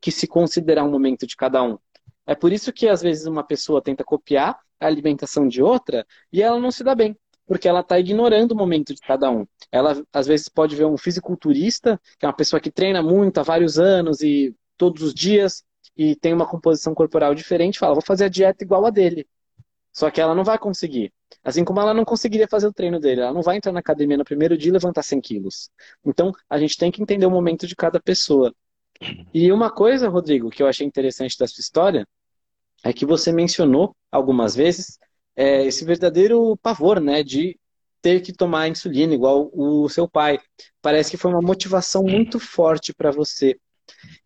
que 0.01 0.13
se 0.13 0.27
considerar 0.27 0.85
um 0.85 0.91
momento 0.91 1.27
de 1.27 1.35
cada 1.37 1.63
um. 1.63 1.79
É 2.27 2.35
por 2.35 2.53
isso 2.53 2.73
que, 2.73 2.89
às 2.89 3.01
vezes, 3.01 3.27
uma 3.27 3.43
pessoa 3.43 3.83
tenta 3.83 4.05
copiar 4.05 4.59
a 4.79 4.87
alimentação 4.87 5.49
de 5.49 5.63
outra 5.63 6.07
e 6.31 6.43
ela 6.43 6.61
não 6.61 6.71
se 6.71 6.85
dá 6.85 6.95
bem 6.95 7.17
porque 7.47 7.69
ela 7.69 7.81
está 7.81 7.99
ignorando 7.99 8.53
o 8.53 8.57
momento 8.57 8.93
de 8.93 9.01
cada 9.01 9.31
um. 9.31 9.47
Ela, 9.71 10.03
às 10.13 10.27
vezes, 10.27 10.49
pode 10.49 10.75
ver 10.75 10.85
um 10.85 10.99
fisiculturista, 10.99 12.01
que 12.19 12.27
é 12.27 12.29
uma 12.29 12.35
pessoa 12.35 12.61
que 12.61 12.73
treina 12.73 13.01
muito 13.01 13.39
há 13.39 13.43
vários 13.43 13.79
anos 13.79 14.21
e 14.21 14.55
todos 14.77 15.03
os 15.03 15.15
dias, 15.15 15.65
e 15.97 16.15
tem 16.17 16.33
uma 16.33 16.47
composição 16.47 16.95
corporal 16.95 17.35
diferente, 17.35 17.79
fala, 17.79 17.95
vou 17.95 18.03
fazer 18.03 18.25
a 18.25 18.29
dieta 18.29 18.65
igual 18.65 18.85
a 18.87 18.91
dele. 18.91 19.27
Só 19.93 20.11
que 20.11 20.21
ela 20.21 20.35
não 20.35 20.45
vai 20.45 20.59
conseguir. 20.59 21.13
Assim 21.43 21.65
como 21.65 21.81
ela 21.81 21.95
não 21.95 22.05
conseguiria 22.05 22.47
fazer 22.47 22.67
o 22.67 22.73
treino 22.73 23.01
dele. 23.01 23.23
Ela 23.23 23.33
não 23.33 23.41
vai 23.41 23.57
entrar 23.57 23.73
na 23.73 23.81
academia 23.81 24.19
no 24.19 24.25
primeiro 24.25 24.57
dia 24.59 24.69
e 24.69 24.73
levantar 24.73 25.03
100 25.03 25.21
quilos. 25.23 25.71
Então, 26.05 26.33
a 26.51 26.59
gente 26.59 26.77
tem 26.77 26.91
que 26.91 27.01
entender 27.03 27.25
o 27.25 27.31
momento 27.31 27.67
de 27.67 27.75
cada 27.75 27.99
pessoa. 27.99 28.55
E 29.33 29.51
uma 29.51 29.71
coisa, 29.71 30.09
Rodrigo, 30.09 30.51
que 30.51 30.63
eu 30.63 30.67
achei 30.67 30.87
interessante 30.87 31.39
da 31.39 31.47
sua 31.47 31.61
história, 31.61 32.07
é 32.85 32.93
que 32.93 33.07
você 33.07 33.33
mencionou 33.33 33.97
algumas 34.11 34.55
vezes 34.55 34.99
é, 35.35 35.65
esse 35.65 35.85
verdadeiro 35.85 36.57
pavor, 36.59 37.01
né, 37.01 37.23
de 37.23 37.59
ter 38.01 38.21
que 38.21 38.33
tomar 38.33 38.69
insulina 38.69 39.15
igual 39.15 39.51
o 39.53 39.89
seu 39.89 40.09
pai. 40.09 40.39
Parece 40.81 41.11
que 41.11 41.17
foi 41.17 41.31
uma 41.31 41.43
motivação 41.43 42.03
muito 42.03 42.39
forte 42.39 42.95
para 42.95 43.11
você. 43.11 43.59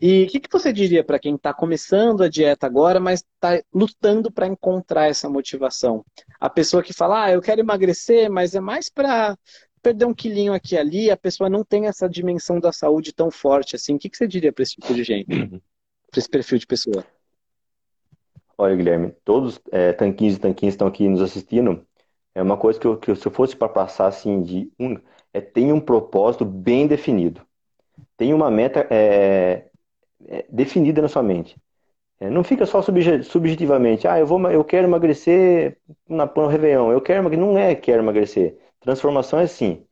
E 0.00 0.24
o 0.24 0.28
que, 0.28 0.40
que, 0.40 0.48
você 0.50 0.72
diria 0.72 1.04
para 1.04 1.18
quem 1.18 1.34
está 1.34 1.52
começando 1.52 2.22
a 2.22 2.28
dieta 2.28 2.66
agora, 2.66 2.98
mas 2.98 3.20
está 3.20 3.62
lutando 3.72 4.30
para 4.30 4.46
encontrar 4.46 5.08
essa 5.08 5.28
motivação? 5.28 6.04
A 6.38 6.48
pessoa 6.48 6.82
que 6.82 6.92
fala, 6.92 7.24
ah, 7.24 7.32
eu 7.32 7.42
quero 7.42 7.60
emagrecer, 7.60 8.30
mas 8.30 8.54
é 8.54 8.60
mais 8.60 8.88
para 8.88 9.36
perder 9.82 10.06
um 10.06 10.14
quilinho 10.14 10.52
aqui 10.52 10.74
e 10.74 10.78
ali, 10.78 11.10
a 11.10 11.16
pessoa 11.16 11.48
não 11.48 11.64
tem 11.64 11.86
essa 11.86 12.08
dimensão 12.08 12.60
da 12.60 12.72
saúde 12.72 13.12
tão 13.12 13.30
forte 13.30 13.76
assim. 13.76 13.94
O 13.94 13.98
que, 13.98 14.08
que 14.08 14.16
você 14.16 14.26
diria 14.26 14.52
para 14.52 14.62
esse 14.62 14.76
tipo 14.76 14.94
de 14.94 15.04
gente? 15.04 15.26
para 16.10 16.18
esse 16.18 16.28
perfil 16.28 16.58
de 16.58 16.66
pessoa? 16.66 17.04
Olha, 18.58 18.76
Guilherme, 18.76 19.14
todos 19.24 19.60
é, 19.70 19.92
tanquinhos 19.92 20.36
e 20.36 20.40
tanquinhos 20.40 20.74
estão 20.74 20.88
aqui 20.88 21.08
nos 21.08 21.22
assistindo. 21.22 21.86
É, 22.34 22.42
uma 22.42 22.56
coisa 22.56 22.78
que, 22.78 22.86
eu, 22.86 22.96
que 22.98 23.14
se 23.14 23.26
eu 23.26 23.32
fosse 23.32 23.56
para 23.56 23.68
passar 23.68 24.06
assim 24.06 24.42
de 24.42 24.70
um, 24.78 24.96
é 25.32 25.40
tenha 25.40 25.74
um 25.74 25.80
propósito 25.80 26.44
bem 26.44 26.86
definido. 26.86 27.40
Tenha 28.20 28.36
uma 28.36 28.50
meta 28.50 28.86
é, 28.90 29.64
é, 30.28 30.46
definida 30.50 31.00
na 31.02 31.08
sua 31.08 31.22
mente. 31.22 31.56
É, 32.20 32.30
não 32.30 32.44
fica 32.44 32.66
só 32.66 32.82
subjetivamente, 32.82 34.08
ah, 34.08 34.18
eu, 34.18 34.26
vou, 34.26 34.40
eu 34.50 34.64
quero 34.64 34.86
emagrecer 34.88 35.78
na, 36.08 36.26
no 36.26 36.46
Réveillon, 36.46 36.92
eu 36.92 37.00
quero 37.00 37.30
não 37.38 37.58
é 37.58 37.74
quero 37.74 38.02
emagrecer. 38.02 38.58
Transformação 38.80 39.40
é 39.40 39.44
assim. 39.44 39.86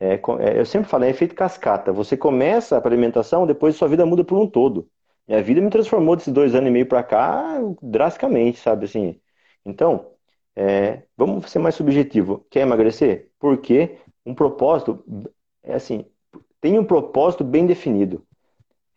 É, 0.00 0.20
eu 0.58 0.66
sempre 0.66 0.88
falo, 0.88 1.04
é 1.04 1.10
efeito 1.10 1.34
cascata. 1.34 1.92
Você 1.92 2.16
começa 2.16 2.78
a 2.78 2.86
alimentação, 2.88 3.46
depois 3.46 3.76
sua 3.76 3.88
vida 3.88 4.06
muda 4.06 4.24
por 4.24 4.38
um 4.38 4.48
todo. 4.48 4.90
Minha 5.28 5.42
vida 5.42 5.60
me 5.60 5.70
transformou 5.70 6.16
desses 6.16 6.32
dois 6.32 6.54
anos 6.54 6.68
e 6.68 6.72
meio 6.72 6.86
para 6.86 7.02
cá 7.02 7.60
drasticamente, 7.82 8.58
sabe 8.58 8.86
assim. 8.86 9.20
Então, 9.64 10.12
é, 10.56 11.02
vamos 11.16 11.50
ser 11.50 11.58
mais 11.60 11.74
subjetivo. 11.74 12.46
Quer 12.50 12.62
emagrecer? 12.62 13.30
Porque 13.38 13.98
um 14.24 14.34
propósito, 14.34 15.04
é 15.62 15.74
assim, 15.74 16.06
tem 16.60 16.78
um 16.78 16.84
propósito 16.84 17.44
bem 17.44 17.66
definido. 17.66 18.26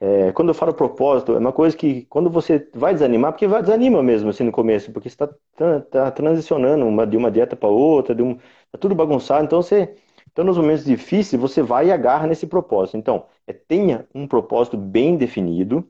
É, 0.01 0.31
quando 0.31 0.47
eu 0.47 0.53
falo 0.53 0.73
propósito, 0.73 1.33
é 1.33 1.37
uma 1.39 1.51
coisa 1.51 1.75
que 1.75 2.05
quando 2.05 2.29
você 2.29 2.69
vai 2.73 2.93
desanimar, 2.93 3.33
porque 3.33 3.47
vai 3.47 3.61
desanima 3.61 4.01
mesmo 4.01 4.29
assim 4.29 4.45
no 4.45 4.51
começo, 4.51 4.91
porque 4.93 5.09
você 5.09 5.15
está 5.15 5.27
tá, 5.57 5.81
tá 5.81 6.11
transicionando 6.11 6.85
uma, 6.85 7.05
de 7.05 7.17
uma 7.17 7.29
dieta 7.29 7.55
para 7.55 7.67
outra, 7.67 8.15
de 8.15 8.23
um, 8.23 8.35
tá 8.35 8.77
tudo 8.79 8.95
bagunçado, 8.95 9.43
então 9.43 9.61
você, 9.61 9.93
então 10.31 10.45
nos 10.45 10.57
momentos 10.57 10.85
difíceis 10.85 11.41
você 11.41 11.61
vai 11.61 11.87
e 11.87 11.91
agarra 11.91 12.27
nesse 12.27 12.47
propósito. 12.47 12.97
Então, 12.97 13.25
é, 13.45 13.51
tenha 13.51 14.07
um 14.15 14.25
propósito 14.25 14.77
bem 14.77 15.17
definido. 15.17 15.85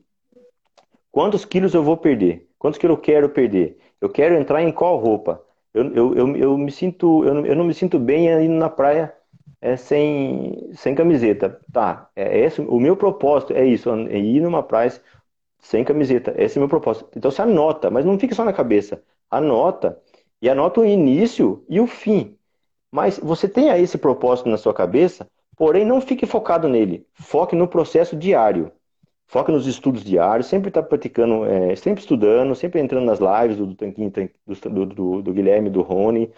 Quantos 1.12 1.44
quilos 1.44 1.74
eu 1.74 1.82
vou 1.82 1.96
perder? 1.96 2.48
Quantos 2.58 2.78
quilos 2.78 2.96
eu 2.96 3.02
quero 3.02 3.28
perder? 3.28 3.78
Eu 4.00 4.08
quero 4.08 4.34
entrar 4.34 4.62
em 4.62 4.72
qual 4.72 4.96
roupa? 4.98 5.40
Eu, 5.72 5.94
eu, 5.94 6.14
eu, 6.16 6.36
eu 6.36 6.58
me 6.58 6.72
sinto, 6.72 7.24
eu 7.24 7.46
eu 7.46 7.54
não 7.54 7.64
me 7.64 7.74
sinto 7.74 7.98
bem 7.98 8.26
indo 8.44 8.54
na 8.54 8.68
praia 8.68 9.14
é 9.60 9.76
sem, 9.76 10.70
sem 10.74 10.94
camiseta. 10.94 11.60
Tá, 11.72 12.10
é 12.16 12.40
esse, 12.40 12.60
o 12.60 12.80
meu 12.80 12.96
propósito 12.96 13.52
é 13.52 13.64
isso, 13.64 13.90
é 13.90 14.18
ir 14.18 14.40
numa 14.40 14.62
praia 14.62 14.92
sem 15.58 15.84
camiseta. 15.84 16.34
Esse 16.36 16.58
é 16.58 16.60
o 16.60 16.62
meu 16.62 16.68
propósito. 16.68 17.08
Então 17.16 17.30
você 17.30 17.42
anota, 17.42 17.90
mas 17.90 18.04
não 18.04 18.18
fica 18.18 18.34
só 18.34 18.44
na 18.44 18.52
cabeça. 18.52 19.02
Anota 19.30 20.00
e 20.40 20.48
anota 20.48 20.80
o 20.80 20.86
início 20.86 21.64
e 21.68 21.80
o 21.80 21.86
fim. 21.86 22.36
Mas 22.90 23.18
você 23.18 23.48
tenha 23.48 23.78
esse 23.78 23.98
propósito 23.98 24.48
na 24.48 24.56
sua 24.56 24.74
cabeça, 24.74 25.28
porém 25.56 25.84
não 25.84 26.00
fique 26.00 26.26
focado 26.26 26.68
nele. 26.68 27.06
Foque 27.14 27.54
no 27.54 27.68
processo 27.68 28.16
diário. 28.16 28.72
Foque 29.26 29.52
nos 29.52 29.64
estudos 29.68 30.02
diários, 30.02 30.48
sempre 30.48 30.70
está 30.70 30.82
praticando, 30.82 31.44
é, 31.44 31.76
sempre 31.76 32.00
estudando, 32.00 32.52
sempre 32.56 32.80
entrando 32.80 33.04
nas 33.04 33.20
lives 33.20 33.56
do, 33.56 33.66
do 33.66 33.74
Tanquinho, 33.76 34.12
do, 34.44 34.86
do, 34.86 35.22
do 35.22 35.32
Guilherme, 35.32 35.70
do 35.70 35.82
Rony, 35.82 36.32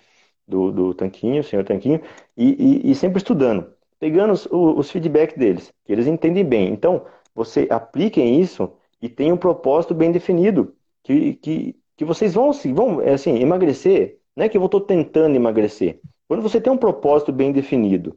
do, 0.47 0.71
do 0.71 0.95
Tanquinho, 0.95 1.43
senhor 1.43 1.65
Tanquinho, 1.65 2.01
e, 2.37 2.83
e, 2.85 2.91
e 2.91 2.95
sempre 2.95 3.19
estudando, 3.19 3.67
pegando 3.99 4.33
os, 4.33 4.47
os 4.51 4.91
feedbacks 4.91 5.37
deles, 5.37 5.73
que 5.85 5.93
eles 5.93 6.07
entendem 6.07 6.45
bem. 6.45 6.73
Então, 6.73 7.05
você 7.35 7.67
apliquem 7.71 8.41
isso 8.41 8.73
e 9.01 9.09
tenham 9.09 9.35
um 9.35 9.39
propósito 9.39 9.95
bem 9.95 10.13
definido, 10.13 10.75
que, 11.03 11.35
que, 11.35 11.77
que 11.97 12.05
vocês 12.05 12.35
vão, 12.35 12.53
vão 12.75 13.01
é 13.01 13.15
assim, 13.15 13.41
emagrecer, 13.41 14.19
não 14.37 14.45
é 14.45 14.49
que 14.49 14.57
eu 14.57 14.65
estou 14.65 14.81
tentando 14.81 15.37
emagrecer. 15.37 16.01
Quando 16.29 16.43
você 16.43 16.61
tem 16.61 16.73
um 16.73 16.79
propósito 16.79 17.33
bem 17.33 17.53
definido, 17.53 18.17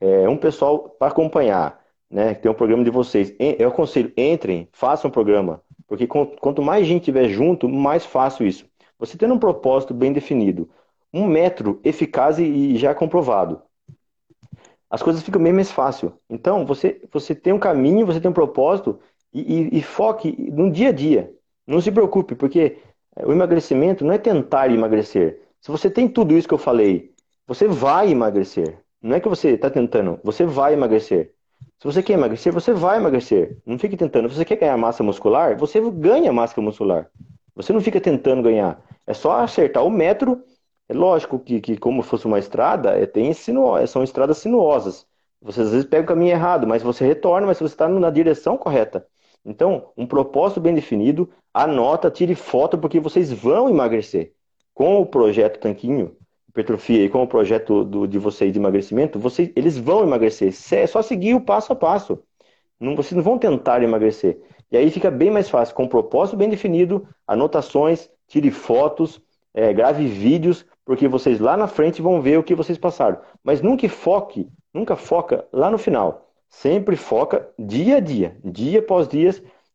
é, 0.00 0.28
um 0.28 0.36
pessoal 0.36 0.90
para 0.98 1.08
acompanhar, 1.08 1.80
né, 2.10 2.34
tem 2.34 2.50
um 2.50 2.54
programa 2.54 2.84
de 2.84 2.90
vocês, 2.90 3.34
eu 3.38 3.68
aconselho, 3.68 4.12
entrem, 4.16 4.68
façam 4.72 5.08
um 5.08 5.12
programa, 5.12 5.62
porque 5.86 6.06
quanto 6.06 6.62
mais 6.62 6.86
gente 6.86 7.04
tiver 7.04 7.28
junto, 7.28 7.68
mais 7.68 8.04
fácil 8.04 8.46
isso. 8.46 8.66
Você 8.98 9.16
tendo 9.16 9.34
um 9.34 9.38
propósito 9.38 9.92
bem 9.92 10.12
definido, 10.12 10.68
um 11.16 11.26
método 11.26 11.80
eficaz 11.82 12.38
e 12.38 12.76
já 12.76 12.94
comprovado. 12.94 13.62
As 14.90 15.02
coisas 15.02 15.22
ficam 15.22 15.42
bem 15.42 15.52
mais 15.52 15.70
fácil. 15.70 16.12
Então, 16.28 16.64
você, 16.64 17.00
você 17.12 17.34
tem 17.34 17.52
um 17.52 17.58
caminho, 17.58 18.06
você 18.06 18.20
tem 18.20 18.30
um 18.30 18.34
propósito 18.34 19.00
e, 19.32 19.40
e, 19.40 19.78
e 19.78 19.82
foque 19.82 20.36
no 20.52 20.70
dia 20.70 20.90
a 20.90 20.92
dia. 20.92 21.32
Não 21.66 21.80
se 21.80 21.90
preocupe, 21.90 22.34
porque 22.34 22.78
o 23.24 23.32
emagrecimento 23.32 24.04
não 24.04 24.12
é 24.12 24.18
tentar 24.18 24.70
emagrecer. 24.70 25.40
Se 25.60 25.70
você 25.70 25.90
tem 25.90 26.06
tudo 26.06 26.36
isso 26.36 26.46
que 26.46 26.54
eu 26.54 26.58
falei, 26.58 27.12
você 27.46 27.66
vai 27.66 28.10
emagrecer. 28.10 28.78
Não 29.02 29.16
é 29.16 29.20
que 29.20 29.28
você 29.28 29.50
está 29.50 29.70
tentando, 29.70 30.20
você 30.22 30.44
vai 30.44 30.74
emagrecer. 30.74 31.32
Se 31.78 31.84
você 31.84 32.02
quer 32.02 32.14
emagrecer, 32.14 32.52
você 32.52 32.72
vai 32.72 32.98
emagrecer. 32.98 33.58
Não 33.66 33.78
fique 33.78 33.96
tentando. 33.96 34.28
Se 34.28 34.36
você 34.36 34.44
quer 34.44 34.56
ganhar 34.56 34.76
massa 34.76 35.02
muscular, 35.02 35.56
você 35.56 35.80
ganha 35.90 36.32
massa 36.32 36.60
muscular. 36.60 37.08
Você 37.54 37.72
não 37.72 37.80
fica 37.80 38.00
tentando 38.00 38.42
ganhar. 38.42 38.80
É 39.06 39.14
só 39.14 39.40
acertar 39.40 39.84
o 39.84 39.90
método 39.90 40.42
é 40.88 40.94
lógico 40.94 41.38
que, 41.38 41.60
que 41.60 41.76
como 41.76 42.02
fosse 42.02 42.26
uma 42.26 42.38
estrada, 42.38 42.90
é, 42.90 43.06
tem 43.06 43.32
sinuo, 43.32 43.84
são 43.86 44.04
estradas 44.04 44.38
sinuosas. 44.38 45.06
Você 45.40 45.60
às 45.60 45.70
vezes 45.70 45.86
pega 45.86 46.04
o 46.04 46.06
caminho 46.06 46.30
errado, 46.30 46.66
mas 46.66 46.82
você 46.82 47.04
retorna, 47.04 47.46
mas 47.46 47.58
você 47.58 47.66
está 47.66 47.88
na 47.88 48.10
direção 48.10 48.56
correta. 48.56 49.06
Então, 49.44 49.92
um 49.96 50.06
propósito 50.06 50.60
bem 50.60 50.74
definido, 50.74 51.30
anota, 51.54 52.10
tire 52.10 52.34
foto, 52.34 52.78
porque 52.78 52.98
vocês 52.98 53.32
vão 53.32 53.68
emagrecer. 53.68 54.32
Com 54.74 55.00
o 55.00 55.06
projeto 55.06 55.60
Tanquinho, 55.60 56.16
Petrofia, 56.52 57.04
e 57.04 57.08
com 57.08 57.22
o 57.22 57.28
projeto 57.28 57.84
do, 57.84 58.06
de 58.06 58.18
vocês 58.18 58.52
de 58.52 58.58
emagrecimento, 58.58 59.18
vocês, 59.18 59.50
eles 59.54 59.78
vão 59.78 60.02
emagrecer. 60.02 60.52
É 60.72 60.86
só 60.86 61.02
seguir 61.02 61.34
o 61.34 61.40
passo 61.40 61.72
a 61.72 61.76
passo. 61.76 62.18
Não, 62.78 62.96
vocês 62.96 63.12
não 63.12 63.22
vão 63.22 63.38
tentar 63.38 63.82
emagrecer. 63.82 64.40
E 64.70 64.76
aí 64.76 64.90
fica 64.90 65.10
bem 65.10 65.30
mais 65.30 65.48
fácil, 65.48 65.74
com 65.74 65.84
um 65.84 65.88
propósito 65.88 66.36
bem 66.36 66.48
definido, 66.48 67.08
anotações, 67.26 68.10
tire 68.26 68.50
fotos, 68.50 69.20
é, 69.54 69.72
grave 69.72 70.06
vídeos, 70.06 70.66
porque 70.86 71.08
vocês 71.08 71.40
lá 71.40 71.56
na 71.56 71.66
frente 71.66 72.00
vão 72.00 72.22
ver 72.22 72.38
o 72.38 72.44
que 72.44 72.54
vocês 72.54 72.78
passaram. 72.78 73.20
Mas 73.42 73.60
nunca 73.60 73.88
foque, 73.88 74.48
nunca 74.72 74.94
foca 74.94 75.44
lá 75.52 75.68
no 75.68 75.76
final. 75.76 76.32
Sempre 76.48 76.94
foca 76.94 77.52
dia 77.58 77.96
a 77.96 78.00
dia, 78.00 78.38
dia 78.44 78.78
após 78.78 79.08
dia, 79.08 79.34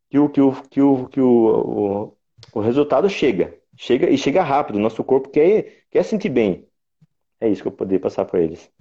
que 0.09 0.17
o, 0.17 0.29
que 0.29 0.39
o, 0.39 0.53
que 0.53 0.81
o, 0.81 1.07
que 1.09 1.19
o, 1.19 1.27
o, 1.27 2.17
o 2.53 2.59
resultado 2.61 3.09
chega. 3.09 3.53
Chega 3.77 4.09
e 4.09 4.17
chega 4.17 4.41
rápido. 4.41 4.79
Nosso 4.79 5.03
corpo 5.03 5.29
quer, 5.29 5.83
quer 5.91 6.03
sentir 6.03 6.29
bem. 6.29 6.65
É 7.41 7.49
isso 7.49 7.61
que 7.61 7.67
eu 7.67 7.73
poderia 7.73 7.99
passar 7.99 8.23
para 8.23 8.39
eles. 8.39 8.71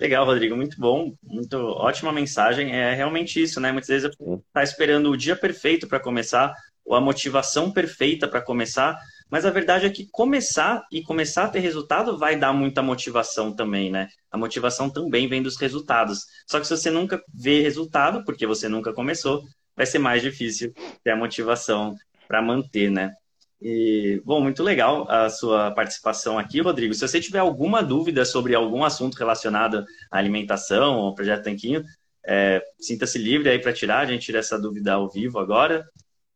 Legal, 0.00 0.24
Rodrigo, 0.24 0.54
muito 0.54 0.78
bom, 0.78 1.14
muito 1.20 1.56
ótima 1.56 2.12
mensagem. 2.12 2.72
É 2.72 2.94
realmente 2.94 3.42
isso, 3.42 3.60
né? 3.60 3.72
Muitas 3.72 3.88
vezes 3.88 4.10
está 4.46 4.62
esperando 4.62 5.10
o 5.10 5.16
dia 5.16 5.34
perfeito 5.34 5.88
para 5.88 5.98
começar, 5.98 6.54
ou 6.84 6.94
a 6.94 7.00
motivação 7.00 7.72
perfeita 7.72 8.28
para 8.28 8.42
começar, 8.42 8.96
mas 9.30 9.44
a 9.44 9.50
verdade 9.50 9.86
é 9.86 9.90
que 9.90 10.06
começar 10.10 10.86
e 10.92 11.02
começar 11.02 11.44
a 11.44 11.48
ter 11.48 11.60
resultado 11.60 12.18
vai 12.18 12.38
dar 12.38 12.52
muita 12.52 12.82
motivação 12.82 13.54
também, 13.54 13.90
né? 13.90 14.08
A 14.30 14.38
motivação 14.38 14.90
também 14.90 15.28
vem 15.28 15.42
dos 15.42 15.56
resultados. 15.56 16.20
Só 16.46 16.60
que 16.60 16.66
se 16.66 16.76
você 16.76 16.90
nunca 16.90 17.22
vê 17.32 17.60
resultado, 17.60 18.24
porque 18.24 18.46
você 18.46 18.68
nunca 18.68 18.92
começou, 18.92 19.42
vai 19.76 19.86
ser 19.86 19.98
mais 19.98 20.22
difícil 20.22 20.72
ter 21.02 21.10
a 21.10 21.16
motivação 21.16 21.96
para 22.28 22.42
manter, 22.42 22.90
né? 22.90 23.12
E, 23.60 24.20
bom, 24.24 24.42
muito 24.42 24.62
legal 24.62 25.10
a 25.10 25.30
sua 25.30 25.70
participação 25.70 26.38
aqui, 26.38 26.60
Rodrigo. 26.60 26.92
Se 26.92 27.00
você 27.00 27.20
tiver 27.20 27.38
alguma 27.38 27.82
dúvida 27.82 28.24
sobre 28.24 28.54
algum 28.54 28.84
assunto 28.84 29.14
relacionado 29.14 29.84
à 30.10 30.18
alimentação 30.18 30.98
ou 30.98 31.06
ao 31.06 31.14
Projeto 31.14 31.44
Tanquinho, 31.44 31.82
é, 32.26 32.62
sinta-se 32.78 33.18
livre 33.18 33.48
aí 33.48 33.58
para 33.58 33.72
tirar, 33.72 34.00
a 34.00 34.06
gente 34.06 34.26
tira 34.26 34.38
essa 34.38 34.58
dúvida 34.58 34.92
ao 34.92 35.08
vivo 35.10 35.38
agora. 35.38 35.86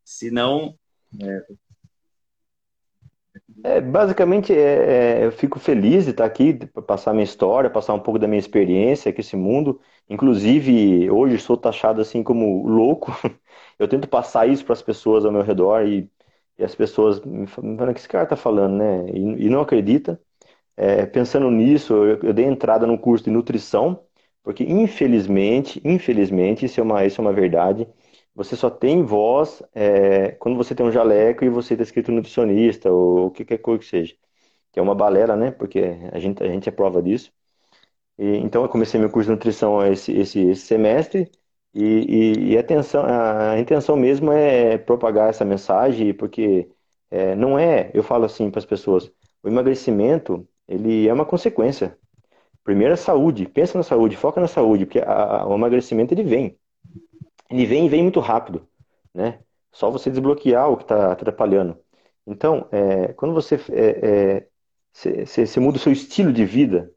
Se 0.04 0.30
não, 0.30 0.74
é, 1.20 1.42
é, 3.64 3.80
basicamente, 3.80 4.52
é, 4.52 5.20
é, 5.22 5.26
eu 5.26 5.32
fico 5.32 5.58
feliz 5.58 6.04
de 6.04 6.10
estar 6.12 6.24
aqui, 6.24 6.52
de 6.52 6.66
passar 6.66 7.12
minha 7.12 7.24
história, 7.24 7.70
passar 7.70 7.94
um 7.94 8.00
pouco 8.00 8.18
da 8.18 8.28
minha 8.28 8.38
experiência 8.38 9.12
com 9.12 9.20
esse 9.20 9.36
mundo. 9.36 9.80
Inclusive, 10.08 11.10
hoje 11.10 11.38
sou 11.38 11.56
taxado 11.56 12.00
assim 12.00 12.22
como 12.22 12.66
louco. 12.66 13.12
Eu 13.78 13.86
tento 13.88 14.08
passar 14.08 14.48
isso 14.48 14.64
para 14.64 14.72
as 14.72 14.82
pessoas 14.82 15.24
ao 15.24 15.30
meu 15.32 15.42
redor 15.42 15.86
e, 15.86 16.10
e 16.58 16.64
as 16.64 16.74
pessoas 16.74 17.20
me 17.20 17.46
falam, 17.46 17.74
o 17.74 17.94
que 17.94 18.00
esse 18.00 18.08
cara 18.08 18.24
está 18.24 18.36
falando, 18.36 18.76
né? 18.76 19.08
E, 19.10 19.46
e 19.46 19.50
não 19.50 19.60
acredita. 19.60 20.20
É, 20.76 21.06
pensando 21.06 21.50
nisso, 21.50 21.92
eu, 21.94 22.20
eu 22.22 22.32
dei 22.34 22.44
entrada 22.46 22.86
no 22.86 22.98
curso 22.98 23.24
de 23.24 23.30
nutrição, 23.30 24.04
porque 24.42 24.64
infelizmente, 24.64 25.80
infelizmente, 25.84 26.66
isso 26.66 26.80
é 26.80 26.82
uma, 26.82 27.04
isso 27.04 27.20
é 27.20 27.22
uma 27.24 27.32
verdade, 27.32 27.86
você 28.38 28.56
só 28.56 28.70
tem 28.70 29.02
voz 29.04 29.62
é, 29.74 30.32
quando 30.32 30.56
você 30.56 30.74
tem 30.74 30.86
um 30.86 30.92
jaleco 30.92 31.44
e 31.44 31.48
você 31.50 31.74
está 31.74 31.82
escrito 31.82 32.12
nutricionista 32.12 32.90
ou 32.92 33.26
o 33.26 33.30
que 33.32 33.44
quer 33.44 33.58
coisa 33.58 33.80
que 33.80 33.86
seja. 33.86 34.16
Que 34.72 34.80
é 34.80 34.82
uma 34.82 34.94
balela, 34.94 35.36
né? 35.36 35.50
Porque 35.50 35.80
a 36.12 36.18
gente, 36.20 36.42
a 36.42 36.46
gente 36.48 36.68
é 36.68 36.72
prova 36.72 37.02
disso. 37.02 37.32
E, 38.18 38.38
então 38.38 38.62
eu 38.62 38.68
comecei 38.68 39.00
meu 39.00 39.10
curso 39.10 39.28
de 39.28 39.32
nutrição 39.32 39.84
esse, 39.86 40.12
esse, 40.12 40.40
esse 40.50 40.62
semestre 40.66 41.30
e, 41.74 41.84
e, 42.44 42.52
e 42.52 42.56
a, 42.58 42.60
atenção, 42.60 43.02
a, 43.04 43.52
a, 43.52 43.60
intenção 43.60 43.96
mesmo 43.96 44.32
é 44.32 44.78
propagar 44.78 45.30
essa 45.30 45.44
mensagem, 45.44 46.14
porque 46.14 46.70
é, 47.10 47.34
não 47.36 47.58
é, 47.58 47.90
eu 47.94 48.02
falo 48.02 48.24
assim 48.26 48.50
para 48.50 48.60
as 48.60 48.66
pessoas, 48.66 49.10
o 49.42 49.48
emagrecimento 49.48 50.48
ele 50.68 51.08
é 51.08 51.12
uma 51.12 51.26
consequência. 51.26 51.98
Primeiro 52.64 52.94
a 52.94 52.96
saúde, 52.96 53.46
pensa 53.48 53.78
na 53.78 53.84
saúde, 53.84 54.16
foca 54.16 54.40
na 54.40 54.48
saúde, 54.48 54.86
porque 54.86 55.00
a, 55.00 55.46
o 55.46 55.54
emagrecimento 55.54 56.14
ele 56.14 56.24
vem 56.24 56.57
ele 57.50 57.66
vem 57.66 57.86
e 57.86 57.88
vem 57.88 58.02
muito 58.02 58.20
rápido, 58.20 58.66
né? 59.14 59.40
Só 59.72 59.90
você 59.90 60.10
desbloquear 60.10 60.70
o 60.70 60.76
que 60.76 60.84
está 60.84 61.12
atrapalhando. 61.12 61.78
Então, 62.26 62.68
é, 62.72 63.12
quando 63.14 63.34
você, 63.34 63.56
é, 63.72 64.46
é, 64.46 65.60
muda 65.60 65.78
o 65.78 65.80
seu 65.80 65.92
estilo 65.92 66.32
de 66.32 66.44
vida, 66.44 66.90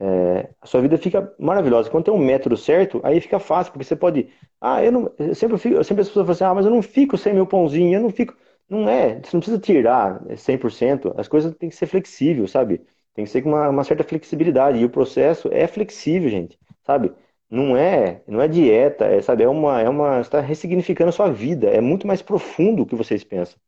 é, 0.00 0.50
a 0.60 0.66
sua 0.66 0.80
vida 0.80 0.98
fica 0.98 1.34
maravilhosa. 1.38 1.90
Quando 1.90 2.04
tem 2.04 2.14
um 2.14 2.18
método 2.18 2.56
certo, 2.56 3.00
aí 3.04 3.20
fica 3.20 3.38
fácil, 3.38 3.72
porque 3.72 3.84
você 3.84 3.96
pode. 3.96 4.28
Ah, 4.60 4.84
eu 4.84 4.92
não. 4.92 5.12
Eu 5.18 5.34
sempre, 5.34 5.58
fico, 5.58 5.82
sempre 5.84 6.02
as 6.02 6.08
pessoas 6.08 6.26
falam 6.26 6.32
assim, 6.32 6.44
ah, 6.44 6.54
mas 6.54 6.66
eu 6.66 6.70
não 6.70 6.82
fico 6.82 7.16
sem 7.18 7.34
meu 7.34 7.46
pãozinho, 7.46 7.94
eu 7.98 8.02
não 8.02 8.10
fico. 8.10 8.34
Não 8.68 8.88
é, 8.88 9.20
você 9.20 9.30
não 9.36 9.40
precisa 9.40 9.58
tirar 9.60 10.20
100%, 10.36 11.14
as 11.16 11.28
coisas 11.28 11.54
têm 11.56 11.68
que 11.68 11.76
ser 11.76 11.86
flexível, 11.86 12.48
sabe? 12.48 12.80
Tem 13.14 13.24
que 13.24 13.30
ser 13.30 13.42
com 13.42 13.50
uma, 13.50 13.68
uma 13.68 13.84
certa 13.84 14.04
flexibilidade. 14.04 14.78
E 14.78 14.84
o 14.84 14.90
processo 14.90 15.48
é 15.52 15.66
flexível, 15.66 16.28
gente, 16.28 16.58
sabe? 16.84 17.12
Não 17.50 17.76
é, 17.76 18.22
não 18.26 18.40
é 18.40 18.48
dieta, 18.48 19.04
é, 19.06 19.22
sabe? 19.22 19.44
É 19.44 19.48
uma, 19.48 19.80
é 19.80 19.88
uma, 19.88 20.20
está 20.20 20.40
ressignificando 20.40 21.10
a 21.10 21.12
sua 21.12 21.30
vida. 21.30 21.68
É 21.68 21.80
muito 21.80 22.06
mais 22.06 22.20
profundo 22.22 22.78
do 22.84 22.86
que 22.86 22.96
vocês 22.96 23.22
pensam, 23.24 23.58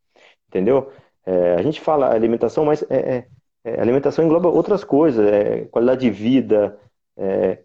entendeu? 0.49 0.91
É, 1.27 1.55
a 1.57 1.63
gente 1.63 1.81
fala 1.81 2.13
alimentação, 2.13 2.65
mas 2.65 2.83
é, 2.91 3.19
é, 3.19 3.29
é 3.65 3.81
alimentação 3.81 4.25
engloba 4.25 4.49
outras 4.49 4.85
coisas, 4.85 5.27
é, 5.27 5.67
qualidade 5.67 6.03
de 6.03 6.11
vida. 6.11 6.79
É, 7.17 7.59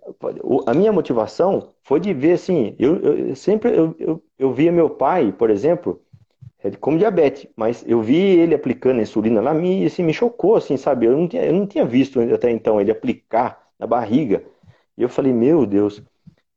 a 0.68 0.74
minha 0.74 0.92
motivação 0.92 1.74
foi 1.84 2.00
de 2.00 2.14
ver 2.14 2.34
assim, 2.34 2.76
eu, 2.80 3.00
eu 3.02 3.36
sempre 3.36 3.76
eu, 3.78 3.96
eu, 4.00 4.24
eu 4.40 4.54
via 4.54 4.72
meu 4.72 4.90
pai, 4.90 5.32
por 5.32 5.50
exemplo, 5.50 6.02
como 6.80 6.98
diabetes, 6.98 7.48
mas 7.56 7.84
eu 7.88 8.02
vi 8.02 8.16
ele 8.16 8.56
aplicando 8.56 9.02
insulina 9.02 9.42
lá, 9.42 9.54
me, 9.54 9.86
assim, 9.86 10.04
me 10.04 10.14
chocou, 10.14 10.56
assim, 10.56 10.78
sabe? 10.78 11.06
Eu 11.06 11.18
não, 11.18 11.28
tinha, 11.28 11.44
eu 11.46 11.54
não 11.54 11.68
tinha 11.68 11.86
visto 11.86 12.20
até 12.34 12.50
então 12.52 12.80
ele 12.80 12.92
aplicar 12.92 13.68
na 13.78 13.86
barriga. 13.86 14.44
E 14.98 15.04
eu 15.04 15.10
falei, 15.10 15.34
meu 15.34 15.66
Deus. 15.66 16.02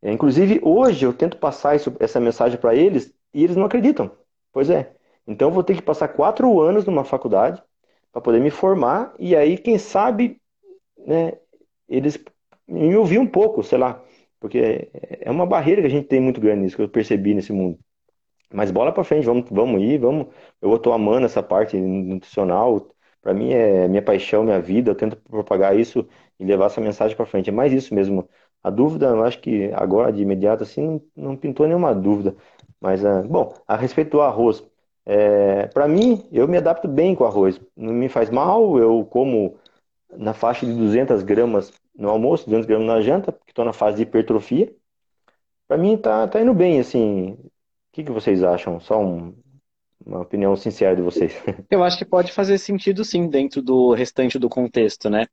É, 0.02 0.12
inclusive, 0.12 0.60
hoje 0.62 1.04
eu 1.06 1.12
tento 1.12 1.38
passar 1.38 1.76
isso, 1.76 1.94
essa 2.00 2.20
mensagem 2.20 2.58
para 2.58 2.74
eles 2.74 3.12
e 3.34 3.44
eles 3.44 3.56
não 3.56 3.66
acreditam. 3.66 4.10
Pois 4.52 4.70
é. 4.70 4.94
Então, 5.26 5.48
eu 5.48 5.54
vou 5.54 5.64
ter 5.64 5.74
que 5.76 5.82
passar 5.82 6.08
quatro 6.08 6.60
anos 6.60 6.84
numa 6.84 7.04
faculdade 7.04 7.62
para 8.12 8.20
poder 8.22 8.40
me 8.40 8.50
formar 8.50 9.14
e 9.18 9.34
aí, 9.36 9.58
quem 9.58 9.78
sabe, 9.78 10.40
né, 11.06 11.32
eles 11.88 12.18
me 12.68 12.96
ouvir 12.96 13.18
um 13.18 13.26
pouco, 13.26 13.62
sei 13.62 13.78
lá. 13.78 14.02
Porque 14.40 14.90
é 15.20 15.30
uma 15.30 15.46
barreira 15.46 15.80
que 15.82 15.86
a 15.88 15.90
gente 15.90 16.08
tem 16.08 16.20
muito 16.20 16.40
grande 16.40 16.62
nisso, 16.62 16.76
que 16.76 16.82
eu 16.82 16.88
percebi 16.88 17.34
nesse 17.34 17.52
mundo. 17.52 17.78
Mas 18.52 18.70
bola 18.70 18.92
para 18.92 19.04
frente, 19.04 19.24
vamos, 19.26 19.48
vamos 19.50 19.82
ir, 19.82 19.98
vamos. 19.98 20.28
Eu 20.60 20.74
estou 20.76 20.92
amando 20.92 21.26
essa 21.26 21.42
parte 21.42 21.76
nutricional. 21.76 22.88
Para 23.26 23.34
mim 23.34 23.52
é 23.52 23.88
minha 23.88 24.00
paixão, 24.02 24.44
minha 24.44 24.60
vida. 24.60 24.92
Eu 24.92 24.94
tento 24.94 25.16
propagar 25.16 25.76
isso 25.76 26.06
e 26.38 26.44
levar 26.44 26.66
essa 26.66 26.80
mensagem 26.80 27.16
para 27.16 27.26
frente. 27.26 27.50
É 27.50 27.52
mais 27.52 27.72
isso 27.72 27.92
mesmo. 27.92 28.28
A 28.62 28.70
dúvida, 28.70 29.06
eu 29.08 29.24
acho 29.24 29.40
que 29.40 29.68
agora 29.74 30.12
de 30.12 30.22
imediato 30.22 30.62
assim 30.62 30.86
não, 31.16 31.30
não 31.30 31.36
pintou 31.36 31.66
nenhuma 31.66 31.92
dúvida. 31.92 32.36
Mas 32.80 33.02
uh, 33.02 33.24
bom, 33.28 33.52
a 33.66 33.76
respeito 33.76 34.12
do 34.12 34.20
arroz, 34.20 34.62
é, 35.04 35.66
para 35.68 35.88
mim 35.88 36.24
eu 36.30 36.46
me 36.46 36.56
adapto 36.56 36.86
bem 36.86 37.16
com 37.16 37.24
arroz. 37.24 37.60
Não 37.76 37.92
me 37.92 38.08
faz 38.08 38.30
mal. 38.30 38.78
Eu 38.78 39.04
como 39.06 39.56
na 40.16 40.32
faixa 40.32 40.64
de 40.64 40.72
200 40.72 41.24
gramas 41.24 41.72
no 41.96 42.08
almoço, 42.08 42.44
200 42.46 42.64
gramas 42.66 42.86
na 42.86 43.00
janta, 43.00 43.32
porque 43.32 43.50
estou 43.50 43.64
na 43.64 43.72
fase 43.72 43.96
de 43.96 44.02
hipertrofia. 44.04 44.72
Para 45.66 45.76
mim 45.78 45.96
tá, 45.96 46.28
tá 46.28 46.40
indo 46.40 46.54
bem, 46.54 46.78
assim 46.78 47.36
que, 47.96 48.04
que 48.04 48.12
vocês 48.12 48.42
acham? 48.42 48.78
Só 48.78 49.00
um, 49.02 49.34
uma 50.06 50.20
opinião 50.20 50.54
sincera 50.56 50.94
de 50.94 51.02
vocês. 51.02 51.34
Eu 51.68 51.82
acho 51.82 51.98
que 51.98 52.04
pode 52.04 52.30
fazer 52.30 52.58
sentido 52.58 53.04
sim 53.04 53.28
dentro 53.28 53.60
do 53.60 53.92
restante 53.92 54.38
do 54.38 54.48
contexto, 54.48 55.10
né? 55.10 55.26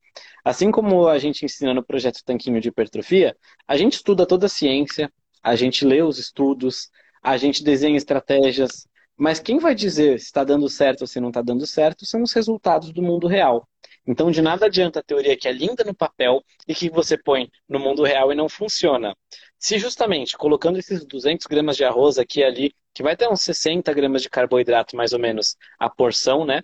Assim 0.44 0.72
como 0.72 1.08
a 1.08 1.20
gente 1.20 1.46
ensina 1.46 1.74
no 1.74 1.86
projeto 1.86 2.24
Tanquinho 2.26 2.60
de 2.60 2.70
Hipertrofia, 2.70 3.38
a 3.68 3.78
gente 3.78 3.94
estuda 3.94 4.26
toda 4.26 4.48
a 4.48 4.50
ciência, 4.50 5.12
a 5.44 5.56
gente 5.56 5.86
lê 5.86 6.02
os 6.02 6.18
estudos, 6.18 6.90
a 7.22 7.38
gente 7.38 7.64
desenha 7.64 7.96
estratégias, 7.96 8.88
mas 9.16 9.40
quem 9.40 9.60
vai 9.60 9.76
dizer 9.76 10.20
se 10.20 10.26
está 10.26 10.44
dando 10.44 10.68
certo 10.68 11.02
ou 11.02 11.08
se 11.08 11.20
não 11.20 11.28
está 11.28 11.42
dando 11.42 11.68
certo 11.68 12.06
são 12.06 12.24
os 12.24 12.34
resultados 12.34 12.92
do 12.92 13.02
mundo 13.02 13.28
real. 13.28 13.68
Então, 14.08 14.32
de 14.32 14.42
nada 14.42 14.66
adianta 14.66 15.00
a 15.00 15.04
teoria 15.04 15.38
que 15.38 15.48
é 15.48 15.52
linda 15.52 15.84
no 15.84 15.96
papel 15.96 16.44
e 16.68 16.74
que 16.74 16.90
você 16.90 17.18
põe 17.18 17.50
no 17.70 17.80
mundo 17.80 18.04
real 18.04 18.32
e 18.32 18.36
não 18.36 18.50
funciona. 18.50 19.16
Se 19.58 19.78
justamente 19.78 20.36
colocando 20.36 20.80
esses 20.80 21.06
200 21.06 21.46
gramas 21.46 21.78
de 21.78 21.86
arroz 21.86 22.18
aqui 22.18 22.42
e 22.42 22.44
ali, 22.44 22.76
que 22.94 23.04
vai 23.04 23.16
ter 23.16 23.30
uns 23.30 23.42
60 23.42 23.92
gramas 23.94 24.22
de 24.22 24.30
carboidrato 24.30 24.96
mais 24.96 25.14
ou 25.14 25.20
menos 25.20 25.56
a 25.80 25.90
porção, 25.90 26.46
né? 26.46 26.62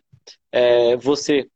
É, 0.51 0.95
você 0.97 1.49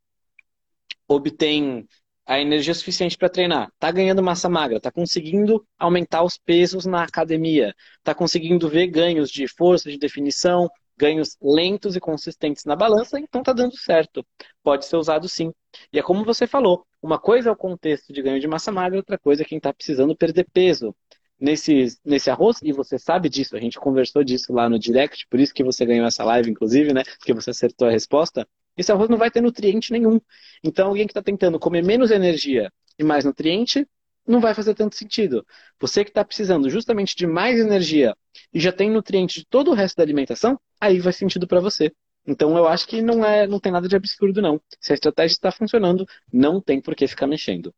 obtém 1.07 1.87
a 2.25 2.39
energia 2.39 2.73
suficiente 2.73 3.17
para 3.17 3.29
treinar, 3.29 3.69
tá 3.77 3.91
ganhando 3.91 4.23
massa 4.23 4.47
magra, 4.47 4.79
tá 4.79 4.91
conseguindo 4.91 5.65
aumentar 5.77 6.23
os 6.23 6.37
pesos 6.37 6.85
na 6.85 7.03
academia, 7.03 7.75
tá 8.01 8.15
conseguindo 8.15 8.69
ver 8.69 8.87
ganhos 8.87 9.29
de 9.29 9.45
força, 9.47 9.91
de 9.91 9.97
definição, 9.97 10.69
ganhos 10.97 11.35
lentos 11.41 11.95
e 11.95 11.99
consistentes 11.99 12.65
na 12.65 12.75
balança, 12.75 13.19
então 13.19 13.41
está 13.41 13.51
dando 13.51 13.75
certo. 13.77 14.25
Pode 14.63 14.85
ser 14.85 14.95
usado 14.95 15.27
sim. 15.27 15.51
E 15.91 15.99
é 15.99 16.03
como 16.03 16.23
você 16.23 16.47
falou, 16.47 16.85
uma 17.01 17.19
coisa 17.19 17.49
é 17.49 17.51
o 17.51 17.55
contexto 17.57 18.13
de 18.13 18.21
ganho 18.21 18.39
de 18.39 18.47
massa 18.47 18.71
magra, 18.71 18.97
outra 18.97 19.17
coisa 19.17 19.41
é 19.41 19.45
quem 19.45 19.57
está 19.57 19.73
precisando 19.73 20.15
perder 20.15 20.47
peso. 20.53 20.95
Nesse, 21.43 21.97
nesse 22.05 22.29
arroz, 22.29 22.59
e 22.63 22.71
você 22.71 22.97
sabe 22.97 23.27
disso, 23.27 23.53
a 23.57 23.59
gente 23.59 23.77
conversou 23.77 24.23
disso 24.23 24.53
lá 24.53 24.69
no 24.69 24.79
direct, 24.79 25.27
por 25.27 25.41
isso 25.41 25.53
que 25.53 25.61
você 25.61 25.85
ganhou 25.85 26.07
essa 26.07 26.23
live, 26.23 26.49
inclusive, 26.49 26.93
né? 26.93 27.03
Porque 27.03 27.33
você 27.33 27.49
acertou 27.49 27.85
a 27.85 27.91
resposta. 27.91 28.47
Esse 28.77 28.93
arroz 28.93 29.09
não 29.09 29.17
vai 29.17 29.29
ter 29.29 29.41
nutriente 29.41 29.91
nenhum. 29.91 30.21
Então, 30.63 30.87
alguém 30.87 31.05
que 31.05 31.11
está 31.11 31.21
tentando 31.21 31.59
comer 31.59 31.83
menos 31.83 32.11
energia 32.11 32.71
e 32.97 33.03
mais 33.03 33.25
nutriente, 33.25 33.85
não 34.25 34.39
vai 34.39 34.53
fazer 34.53 34.73
tanto 34.73 34.95
sentido. 34.95 35.45
Você 35.81 36.05
que 36.05 36.11
está 36.11 36.23
precisando 36.23 36.69
justamente 36.69 37.13
de 37.13 37.27
mais 37.27 37.59
energia 37.59 38.15
e 38.53 38.59
já 38.61 38.71
tem 38.71 38.89
nutriente 38.89 39.41
de 39.41 39.45
todo 39.45 39.71
o 39.71 39.73
resto 39.73 39.97
da 39.97 40.03
alimentação, 40.03 40.57
aí 40.79 41.01
faz 41.01 41.17
sentido 41.17 41.45
para 41.45 41.59
você. 41.59 41.91
Então 42.25 42.55
eu 42.55 42.65
acho 42.69 42.87
que 42.87 43.01
não 43.01 43.25
é, 43.25 43.45
não 43.45 43.59
tem 43.59 43.69
nada 43.69 43.89
de 43.89 43.97
absurdo 43.97 44.41
não. 44.41 44.61
Se 44.79 44.93
a 44.93 44.95
estratégia 44.95 45.33
está 45.33 45.51
funcionando, 45.51 46.05
não 46.31 46.61
tem 46.61 46.79
por 46.79 46.95
que 46.95 47.05
ficar 47.05 47.27
mexendo. 47.27 47.75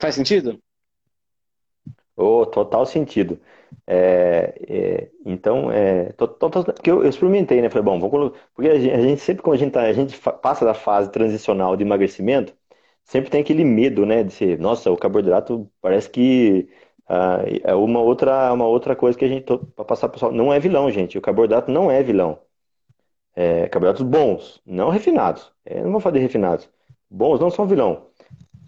Faz 0.00 0.14
sentido? 0.14 0.62
Oh, 2.20 2.44
total 2.46 2.84
sentido. 2.86 3.40
É, 3.86 4.54
é, 4.68 5.10
então, 5.24 5.70
é, 5.72 6.12
total, 6.12 6.50
porque 6.50 6.90
eu, 6.90 7.02
eu, 7.02 7.08
experimentei, 7.08 7.62
né? 7.62 7.70
Falei, 7.70 7.84
bom, 7.84 8.00
vamos, 8.00 8.32
porque 8.54 8.70
a 8.70 8.78
gente, 8.78 8.92
a 8.92 9.00
gente 9.00 9.20
sempre 9.20 9.42
quando 9.42 9.54
a 9.56 9.58
gente, 9.58 9.72
tá, 9.72 9.82
a 9.82 9.92
gente 9.92 10.18
passa 10.42 10.64
da 10.64 10.74
fase 10.74 11.10
transicional 11.10 11.76
de 11.76 11.84
emagrecimento, 11.84 12.54
sempre 13.04 13.30
tem 13.30 13.40
aquele 13.40 13.64
medo, 13.64 14.04
né? 14.06 14.22
De 14.24 14.32
ser, 14.32 14.58
nossa, 14.58 14.90
o 14.90 14.96
carboidrato 14.96 15.70
parece 15.80 16.10
que 16.10 16.68
ah, 17.08 17.42
é 17.64 17.74
uma 17.74 18.00
outra, 18.00 18.52
uma 18.52 18.66
outra 18.66 18.94
coisa 18.96 19.18
que 19.18 19.24
a 19.24 19.28
gente, 19.28 19.44
para 19.46 19.84
passar 19.84 20.08
para 20.08 20.14
pessoal, 20.14 20.32
não 20.32 20.52
é 20.52 20.60
vilão, 20.60 20.90
gente. 20.90 21.18
O 21.18 21.20
carboidrato 21.22 21.70
não 21.70 21.90
é 21.90 22.02
vilão. 22.02 22.40
É, 23.34 23.68
carboidratos 23.68 24.02
bons, 24.06 24.60
não 24.66 24.90
refinados. 24.90 25.52
É, 25.64 25.82
não 25.82 25.98
vou 25.98 26.12
de 26.12 26.18
refinados. 26.18 26.68
Bons 27.10 27.40
não 27.40 27.50
são 27.50 27.66
vilão. 27.66 28.09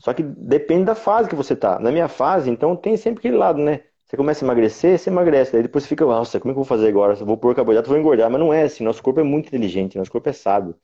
Só 0.03 0.13
que 0.13 0.23
depende 0.25 0.87
da 0.87 0.97
fase 0.97 1.29
que 1.29 1.35
você 1.37 1.55
tá. 1.55 1.79
Na 1.79 1.93
minha 1.93 2.09
fase, 2.09 2.51
então, 2.51 2.75
tem 2.75 2.97
sempre 2.97 3.21
aquele 3.21 3.37
lado, 3.37 3.63
né? 3.63 3.83
Você 4.05 4.17
começa 4.17 4.45
a 4.45 4.47
emagrecer, 4.47 4.99
você 4.99 5.09
emagrece. 5.09 5.53
Daí 5.53 5.63
depois 5.63 5.87
fica, 5.87 6.05
nossa, 6.05 6.41
como 6.41 6.51
é 6.51 6.55
que 6.55 6.59
eu 6.59 6.65
vou 6.65 6.69
fazer 6.69 6.89
agora? 6.89 7.17
Eu 7.19 7.25
vou 7.25 7.37
pôr 7.37 7.55
carboidrato, 7.55 7.89
vou 7.89 7.97
engordar. 7.97 8.29
Mas 8.29 8.41
não 8.41 8.53
é 8.53 8.65
assim. 8.65 8.83
Nosso 8.83 9.01
corpo 9.01 9.21
é 9.21 9.23
muito 9.23 9.47
inteligente, 9.47 9.97
nosso 9.97 10.11
corpo 10.11 10.29
é 10.29 10.33
sábio. 10.33 10.75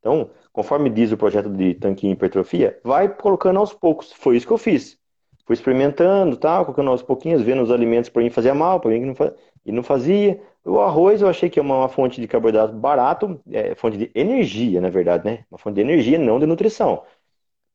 Então, 0.00 0.28
conforme 0.52 0.90
diz 0.90 1.12
o 1.12 1.16
projeto 1.16 1.48
de 1.48 1.74
tanquinho 1.74 2.14
hipertrofia, 2.14 2.76
vai 2.82 3.08
colocando 3.08 3.60
aos 3.60 3.72
poucos. 3.72 4.12
Foi 4.12 4.36
isso 4.36 4.46
que 4.46 4.52
eu 4.52 4.58
fiz. 4.58 4.98
Fui 5.46 5.54
experimentando, 5.54 6.36
tal, 6.36 6.64
colocando 6.64 6.90
aos 6.90 7.02
pouquinhos, 7.02 7.42
vendo 7.42 7.62
os 7.62 7.70
alimentos 7.70 8.10
para 8.10 8.22
mim 8.22 8.30
fazia 8.30 8.54
mal, 8.54 8.80
para 8.80 8.90
mim 8.90 9.00
que 9.00 9.06
não, 9.06 9.14
fazia, 9.14 9.36
e 9.64 9.72
não 9.72 9.82
fazia. 9.84 10.42
O 10.64 10.80
arroz 10.80 11.22
eu 11.22 11.28
achei 11.28 11.48
que 11.48 11.60
é 11.60 11.62
uma, 11.62 11.76
uma 11.78 11.88
fonte 11.88 12.20
de 12.20 12.26
carboidrato 12.26 12.74
barato, 12.74 13.40
é, 13.52 13.74
fonte 13.76 13.96
de 13.96 14.10
energia, 14.14 14.80
na 14.80 14.90
verdade, 14.90 15.24
né? 15.24 15.44
Uma 15.50 15.58
fonte 15.58 15.76
de 15.76 15.80
energia, 15.82 16.18
não 16.18 16.40
de 16.40 16.46
nutrição. 16.46 17.02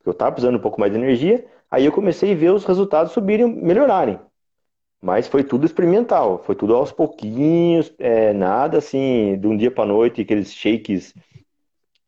Eu 0.10 0.14
estava 0.14 0.32
precisando 0.32 0.58
um 0.58 0.62
pouco 0.62 0.80
mais 0.80 0.92
de 0.92 0.98
energia, 0.98 1.46
aí 1.70 1.86
eu 1.86 1.92
comecei 1.92 2.34
a 2.34 2.36
ver 2.36 2.52
os 2.52 2.66
resultados 2.66 3.12
subirem, 3.14 3.48
melhorarem. 3.48 4.20
Mas 5.02 5.28
foi 5.28 5.44
tudo 5.44 5.66
experimental, 5.66 6.40
foi 6.44 6.56
tudo 6.56 6.76
aos 6.76 6.92
pouquinhos, 6.92 7.94
é, 8.00 8.34
nada 8.34 8.80
assim, 8.80 9.38
de 9.40 9.48
um 9.48 9.56
dia 9.56 9.72
para 9.72 9.86
noite, 9.86 10.22
aqueles 10.22 10.54
shakes 10.54 11.14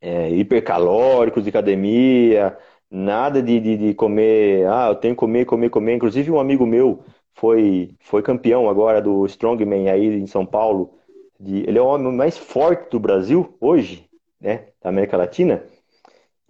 é, 0.02 0.30
hipercalóricos 0.32 1.44
de 1.44 1.50
academia, 1.50 2.58
nada 2.90 3.42
de, 3.42 3.60
de, 3.60 3.78
de, 3.78 3.94
comer, 3.94 4.68
ah, 4.68 4.90
eu 4.90 4.96
tenho 4.96 5.14
que 5.16 5.20
comer, 5.20 5.46
comer, 5.46 5.70
comer. 5.70 5.96
Inclusive 5.96 6.32
um 6.32 6.40
amigo 6.40 6.66
meu 6.66 7.04
foi, 7.34 7.92
foi 8.02 8.22
campeão 8.22 8.70
agora 8.70 9.02
do 9.02 9.26
Strongman 9.26 9.90
aí 9.90 10.08
em 10.20 10.28
São 10.28 10.46
Paulo. 10.46 10.94
De, 11.40 11.60
ele 11.68 11.78
é 11.78 11.82
o 11.82 11.86
homem 11.86 12.12
mais 12.14 12.38
forte 12.38 12.90
do 12.92 13.00
Brasil 13.00 13.56
hoje, 13.62 14.06
né, 14.40 14.66
da 14.82 14.90
América 14.90 15.18
Latina, 15.18 15.64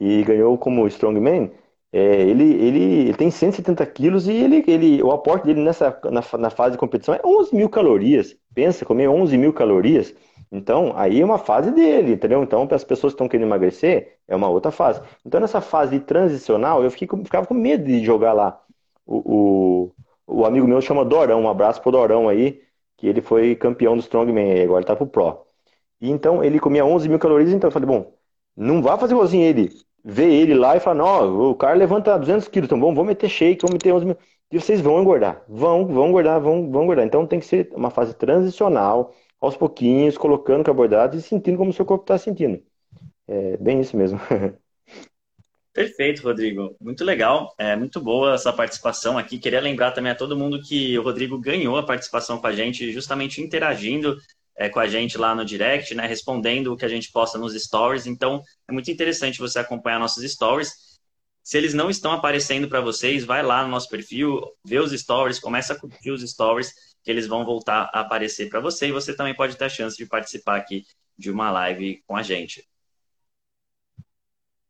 e 0.02 0.24
ganhou 0.24 0.58
como 0.58 0.88
Strongman. 0.88 1.52
É, 1.94 2.22
ele, 2.22 2.44
ele, 2.56 2.84
ele, 3.02 3.14
tem 3.14 3.30
170 3.30 3.86
quilos 3.86 4.28
e 4.28 4.32
ele, 4.32 4.64
ele, 4.68 5.04
o 5.04 5.12
aporte 5.12 5.46
dele 5.46 5.62
nessa, 5.62 6.00
na, 6.06 6.24
na 6.40 6.50
fase 6.50 6.72
de 6.72 6.78
competição 6.80 7.14
é 7.14 7.22
11 7.24 7.56
mil 7.56 7.70
calorias. 7.70 8.36
Pensa, 8.56 8.84
comer 8.84 9.08
11 9.08 9.38
mil 9.38 9.54
calorias. 9.54 10.16
Então, 10.52 10.94
aí 10.96 11.22
é 11.22 11.26
uma 11.26 11.38
fase 11.38 11.72
dele, 11.72 12.14
entendeu? 12.14 12.42
Então, 12.42 12.66
para 12.66 12.76
as 12.78 12.84
pessoas 12.84 13.14
que 13.14 13.16
estão 13.16 13.28
querendo 13.28 13.48
emagrecer, 13.48 14.18
é 14.28 14.36
uma 14.36 14.50
outra 14.50 14.72
fase. 14.72 15.02
Então, 15.26 15.40
nessa 15.40 15.62
fase 15.62 16.00
transicional, 16.00 16.84
eu 16.84 16.90
fiquei, 16.90 17.08
ficava 17.24 17.46
com 17.46 17.54
medo 17.54 17.86
de 17.86 18.04
jogar 18.04 18.34
lá. 18.34 18.60
O, 19.06 19.92
o, 20.28 20.42
o 20.42 20.46
amigo 20.46 20.68
meu 20.68 20.82
chama 20.82 21.06
Dorão, 21.06 21.42
um 21.44 21.50
abraço 21.50 21.82
pro 21.82 21.92
Dorão 21.92 22.28
aí, 22.28 22.62
que 22.98 23.08
ele 23.08 23.22
foi 23.22 23.56
campeão 23.56 23.96
do 23.96 24.02
Strongman, 24.02 24.64
agora 24.64 24.80
ele 24.80 24.88
tá 24.88 24.96
pro 24.96 25.08
Pro. 25.08 25.46
E 26.02 26.10
então 26.10 26.44
ele 26.44 26.60
comia 26.60 26.86
11 26.86 27.08
mil 27.10 27.20
calorias, 27.20 27.52
então 27.52 27.68
eu 27.68 27.72
falei, 27.72 27.88
bom, 27.88 28.14
não 28.56 28.82
vá 28.82 28.98
fazer 28.98 29.14
igualzinho 29.14 29.46
ele. 29.46 29.70
Vê 30.04 30.34
ele 30.34 30.56
lá 30.56 30.76
e 30.76 30.80
fala, 30.80 31.04
não, 31.04 31.52
o 31.52 31.56
cara 31.56 31.76
levanta 31.76 32.18
200 32.18 32.48
quilos, 32.48 32.68
então 32.68 32.80
vamos, 32.80 32.96
vamos 32.96 33.10
meter 33.10 33.30
shake, 33.30 33.62
vamos 33.62 33.74
meter 33.74 33.94
11 33.94 34.06
mil. 34.06 34.18
E 34.52 34.60
vocês 34.60 34.82
vão 34.82 35.00
engordar, 35.00 35.44
vão, 35.48 35.86
vão 35.86 36.10
engordar, 36.10 36.42
vão, 36.42 36.70
vão 36.70 36.84
engordar. 36.84 37.06
Então 37.06 37.26
tem 37.26 37.40
que 37.40 37.46
ser 37.46 37.70
uma 37.74 37.90
fase 37.90 38.14
transicional, 38.16 39.14
aos 39.40 39.58
pouquinhos, 39.58 40.18
colocando 40.18 40.64
carboidratos 40.64 41.20
e 41.20 41.22
sentindo 41.22 41.58
como 41.58 41.72
o 41.72 41.74
seu 41.74 41.86
corpo 41.86 42.04
está 42.04 42.18
sentindo. 42.18 42.62
É 43.28 43.58
bem 43.58 43.82
isso 43.82 43.98
mesmo. 43.98 44.20
Perfeito, 45.74 46.22
Rodrigo. 46.22 46.76
Muito 46.82 47.04
legal. 47.04 47.54
É 47.58 47.76
muito 47.76 48.00
boa 48.02 48.34
essa 48.34 48.52
participação 48.52 49.18
aqui. 49.18 49.40
Queria 49.40 49.62
lembrar 49.62 49.92
também 49.92 50.12
a 50.12 50.16
todo 50.16 50.38
mundo 50.38 50.62
que 50.62 51.00
o 51.00 51.02
Rodrigo 51.02 51.40
ganhou 51.40 51.78
a 51.78 51.86
participação 51.86 52.40
com 52.40 52.48
a 52.48 52.52
gente, 52.52 52.92
justamente 52.92 53.42
interagindo 53.42 54.18
é, 54.62 54.69
com 54.69 54.80
a 54.80 54.88
gente 54.88 55.17
lá 55.17 55.34
no 55.34 55.43
direct, 55.43 55.95
né, 55.95 56.06
respondendo 56.06 56.71
o 56.71 56.78
que 56.78 56.86
a 56.86 56.88
gente 56.88 57.12
posta 57.12 57.36
nos 57.36 57.56
stories. 57.56 58.06
Então, 58.06 58.43
é 58.67 58.71
muito 58.71 58.91
interessante 58.91 59.39
você 59.39 59.58
acompanhar 59.58 59.97
nossos 59.97 60.24
stories. 60.32 61.00
Se 61.41 61.58
eles 61.58 61.74
não 61.74 61.89
estão 61.89 62.12
aparecendo 62.12 62.69
para 62.69 62.80
vocês, 62.80 63.26
vai 63.26 63.41
lá 63.41 63.63
no 63.63 63.69
nosso 63.69 63.89
perfil, 63.89 64.39
vê 64.63 64.78
os 64.78 64.91
stories, 64.91 65.39
começa 65.39 65.74
a 65.74 65.80
curtir 65.80 66.12
os 66.12 66.21
stories, 66.21 66.71
que 67.04 67.10
eles 67.10 67.26
vão 67.26 67.43
voltar 67.43 67.89
a 67.91 68.02
aparecer 68.02 68.50
para 68.50 68.60
você. 68.60 68.89
E 68.89 68.91
você 68.91 69.15
também 69.15 69.34
pode 69.34 69.58
ter 69.58 69.65
a 69.65 69.69
chance 69.69 69.97
de 69.97 70.06
participar 70.06 70.58
aqui 70.58 70.86
de 71.17 71.32
uma 71.32 71.50
live 71.50 72.04
com 72.06 72.15
a 72.15 72.21
gente. 72.21 72.63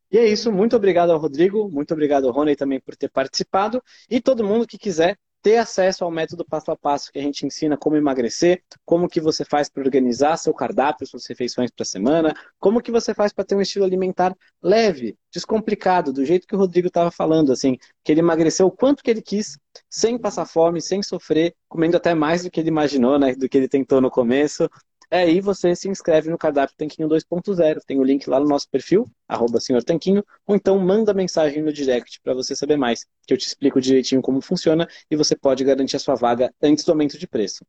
E 0.09 0.17
é 0.17 0.25
isso, 0.25 0.53
muito 0.53 0.73
obrigado 0.73 1.11
ao 1.11 1.19
Rodrigo, 1.19 1.69
muito 1.69 1.93
obrigado 1.93 2.27
ao 2.27 2.33
Rony 2.33 2.55
também 2.55 2.79
por 2.79 2.95
ter 2.95 3.09
participado. 3.09 3.83
E 4.09 4.21
todo 4.21 4.41
mundo 4.41 4.65
que 4.65 4.77
quiser 4.77 5.17
ter 5.41 5.57
acesso 5.57 6.03
ao 6.03 6.11
método 6.11 6.45
passo 6.45 6.71
a 6.71 6.77
passo 6.77 7.11
que 7.11 7.19
a 7.19 7.21
gente 7.21 7.45
ensina 7.45 7.75
como 7.77 7.95
emagrecer, 7.95 8.61
como 8.85 9.09
que 9.09 9.19
você 9.19 9.43
faz 9.43 9.69
para 9.69 9.83
organizar 9.83 10.37
seu 10.37 10.53
cardápio, 10.53 11.07
suas 11.07 11.25
refeições 11.25 11.71
para 11.71 11.83
a 11.83 11.85
semana, 11.85 12.33
como 12.59 12.81
que 12.81 12.91
você 12.91 13.13
faz 13.13 13.33
para 13.33 13.43
ter 13.43 13.55
um 13.55 13.61
estilo 13.61 13.85
alimentar 13.85 14.35
leve, 14.61 15.17
descomplicado, 15.31 16.13
do 16.13 16.23
jeito 16.25 16.45
que 16.45 16.55
o 16.55 16.59
Rodrigo 16.59 16.87
estava 16.87 17.09
falando, 17.09 17.51
assim, 17.51 17.77
que 18.03 18.11
ele 18.11 18.19
emagreceu 18.19 18.67
o 18.67 18.71
quanto 18.71 19.03
que 19.03 19.09
ele 19.09 19.21
quis, 19.21 19.57
sem 19.89 20.17
passar 20.17 20.45
fome, 20.45 20.81
sem 20.81 21.01
sofrer, 21.01 21.55
comendo 21.67 21.97
até 21.97 22.13
mais 22.13 22.43
do 22.43 22.51
que 22.51 22.59
ele 22.59 22.69
imaginou, 22.69 23.17
né, 23.17 23.33
do 23.33 23.49
que 23.49 23.57
ele 23.57 23.67
tentou 23.67 23.99
no 23.99 24.11
começo, 24.11 24.69
é 25.11 25.23
aí 25.23 25.41
você 25.41 25.75
se 25.75 25.89
inscreve 25.89 26.29
no 26.29 26.37
cardápio 26.37 26.73
Tanquinho 26.77 27.09
2.0. 27.09 27.81
Tem 27.85 27.99
o 27.99 28.03
link 28.03 28.29
lá 28.29 28.39
no 28.39 28.47
nosso 28.47 28.69
perfil, 28.69 29.05
arroba 29.27 29.59
senhor 29.59 29.83
Tanquinho, 29.83 30.23
ou 30.47 30.55
então 30.55 30.79
manda 30.79 31.13
mensagem 31.13 31.61
no 31.61 31.73
direct 31.73 32.21
para 32.23 32.33
você 32.33 32.55
saber 32.55 32.77
mais, 32.77 33.05
que 33.27 33.33
eu 33.33 33.37
te 33.37 33.45
explico 33.45 33.81
direitinho 33.81 34.21
como 34.21 34.41
funciona 34.41 34.87
e 35.09 35.17
você 35.17 35.35
pode 35.35 35.65
garantir 35.65 35.97
a 35.97 35.99
sua 35.99 36.15
vaga 36.15 36.53
antes 36.63 36.85
do 36.85 36.93
aumento 36.93 37.19
de 37.19 37.27
preço. 37.27 37.65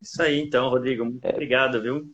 Isso 0.00 0.22
aí, 0.22 0.40
então, 0.40 0.70
Rodrigo. 0.70 1.04
Muito 1.04 1.24
é. 1.24 1.30
obrigado, 1.30 1.82
viu? 1.82 2.10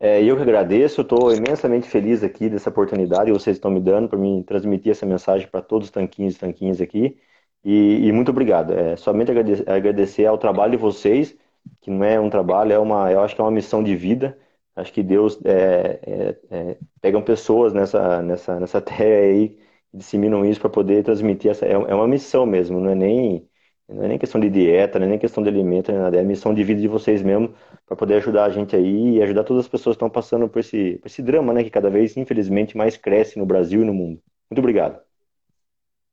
É, 0.00 0.20
eu 0.20 0.34
que 0.34 0.42
agradeço, 0.42 1.02
estou 1.02 1.32
imensamente 1.32 1.88
feliz 1.88 2.24
aqui 2.24 2.50
dessa 2.50 2.70
oportunidade 2.70 3.26
que 3.26 3.38
vocês 3.38 3.56
estão 3.56 3.70
me 3.70 3.78
dando 3.78 4.08
para 4.08 4.18
me 4.18 4.42
transmitir 4.42 4.90
essa 4.90 5.06
mensagem 5.06 5.46
para 5.46 5.62
todos 5.62 5.86
os 5.86 5.92
tanquinhos 5.92 6.34
e 6.34 6.38
tanquinhas 6.40 6.80
aqui. 6.80 7.16
E, 7.64 8.08
e 8.08 8.10
muito 8.10 8.32
obrigado. 8.32 8.72
É, 8.72 8.96
somente 8.96 9.30
agradecer, 9.30 9.70
agradecer 9.70 10.26
ao 10.26 10.36
trabalho 10.36 10.72
de 10.72 10.76
vocês 10.76 11.36
que 11.80 11.90
não 11.90 12.04
é 12.04 12.18
um 12.20 12.30
trabalho, 12.30 12.72
é 12.72 12.78
uma, 12.78 13.10
eu 13.12 13.20
acho 13.20 13.34
que 13.34 13.40
é 13.40 13.44
uma 13.44 13.50
missão 13.50 13.82
de 13.82 13.94
vida. 13.96 14.38
Acho 14.74 14.92
que 14.92 15.02
Deus 15.02 15.38
é, 15.44 16.00
é, 16.02 16.38
é, 16.50 16.78
pegam 17.00 17.22
pessoas 17.22 17.72
nessa, 17.72 18.22
nessa, 18.22 18.60
nessa 18.60 18.80
terra 18.82 19.04
aí 19.04 19.58
disseminam 19.92 20.44
isso 20.44 20.60
para 20.60 20.70
poder 20.70 21.04
transmitir 21.04 21.50
essa. 21.50 21.66
É, 21.66 21.72
é 21.72 21.94
uma 21.94 22.08
missão 22.08 22.46
mesmo, 22.46 22.80
não 22.80 22.90
é 22.90 22.94
nem 22.94 23.48
não 23.88 24.04
é 24.04 24.08
nem 24.08 24.18
questão 24.18 24.40
de 24.40 24.48
dieta, 24.48 24.98
não 24.98 25.06
é 25.06 25.10
nem 25.10 25.18
questão 25.18 25.42
de 25.42 25.48
alimento, 25.48 25.92
nada. 25.92 26.16
É 26.16 26.20
a 26.20 26.24
missão 26.24 26.54
de 26.54 26.64
vida 26.64 26.80
de 26.80 26.88
vocês 26.88 27.22
mesmo 27.22 27.54
para 27.86 27.96
poder 27.96 28.14
ajudar 28.14 28.44
a 28.44 28.50
gente 28.50 28.74
aí 28.74 29.16
e 29.16 29.22
ajudar 29.22 29.44
todas 29.44 29.64
as 29.64 29.68
pessoas 29.68 29.94
que 29.94 29.98
estão 29.98 30.10
passando 30.10 30.48
por 30.48 30.60
esse, 30.60 30.98
por 30.98 31.08
esse 31.08 31.22
drama, 31.22 31.52
né, 31.52 31.62
que 31.62 31.70
cada 31.70 31.90
vez, 31.90 32.16
infelizmente, 32.16 32.76
mais 32.76 32.96
cresce 32.96 33.38
no 33.38 33.44
Brasil 33.46 33.82
e 33.82 33.84
no 33.84 33.92
mundo. 33.92 34.22
Muito 34.50 34.60
obrigado. 34.60 35.00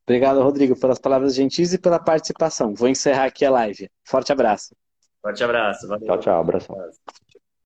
Obrigado, 0.06 0.42
Rodrigo, 0.42 0.78
pelas 0.78 1.00
palavras 1.00 1.36
gentis 1.36 1.72
e 1.72 1.78
pela 1.78 2.00
participação. 2.00 2.74
Vou 2.74 2.90
encerrar 2.90 3.26
aqui 3.26 3.46
a 3.46 3.52
live. 3.52 3.88
Forte 4.04 4.32
abraço. 4.32 4.89
Forte 5.22 5.44
abraço. 5.44 5.88
Valeu. 5.88 6.08
Tchau, 6.08 6.20
tchau. 6.20 6.42
Abração. 6.42 6.76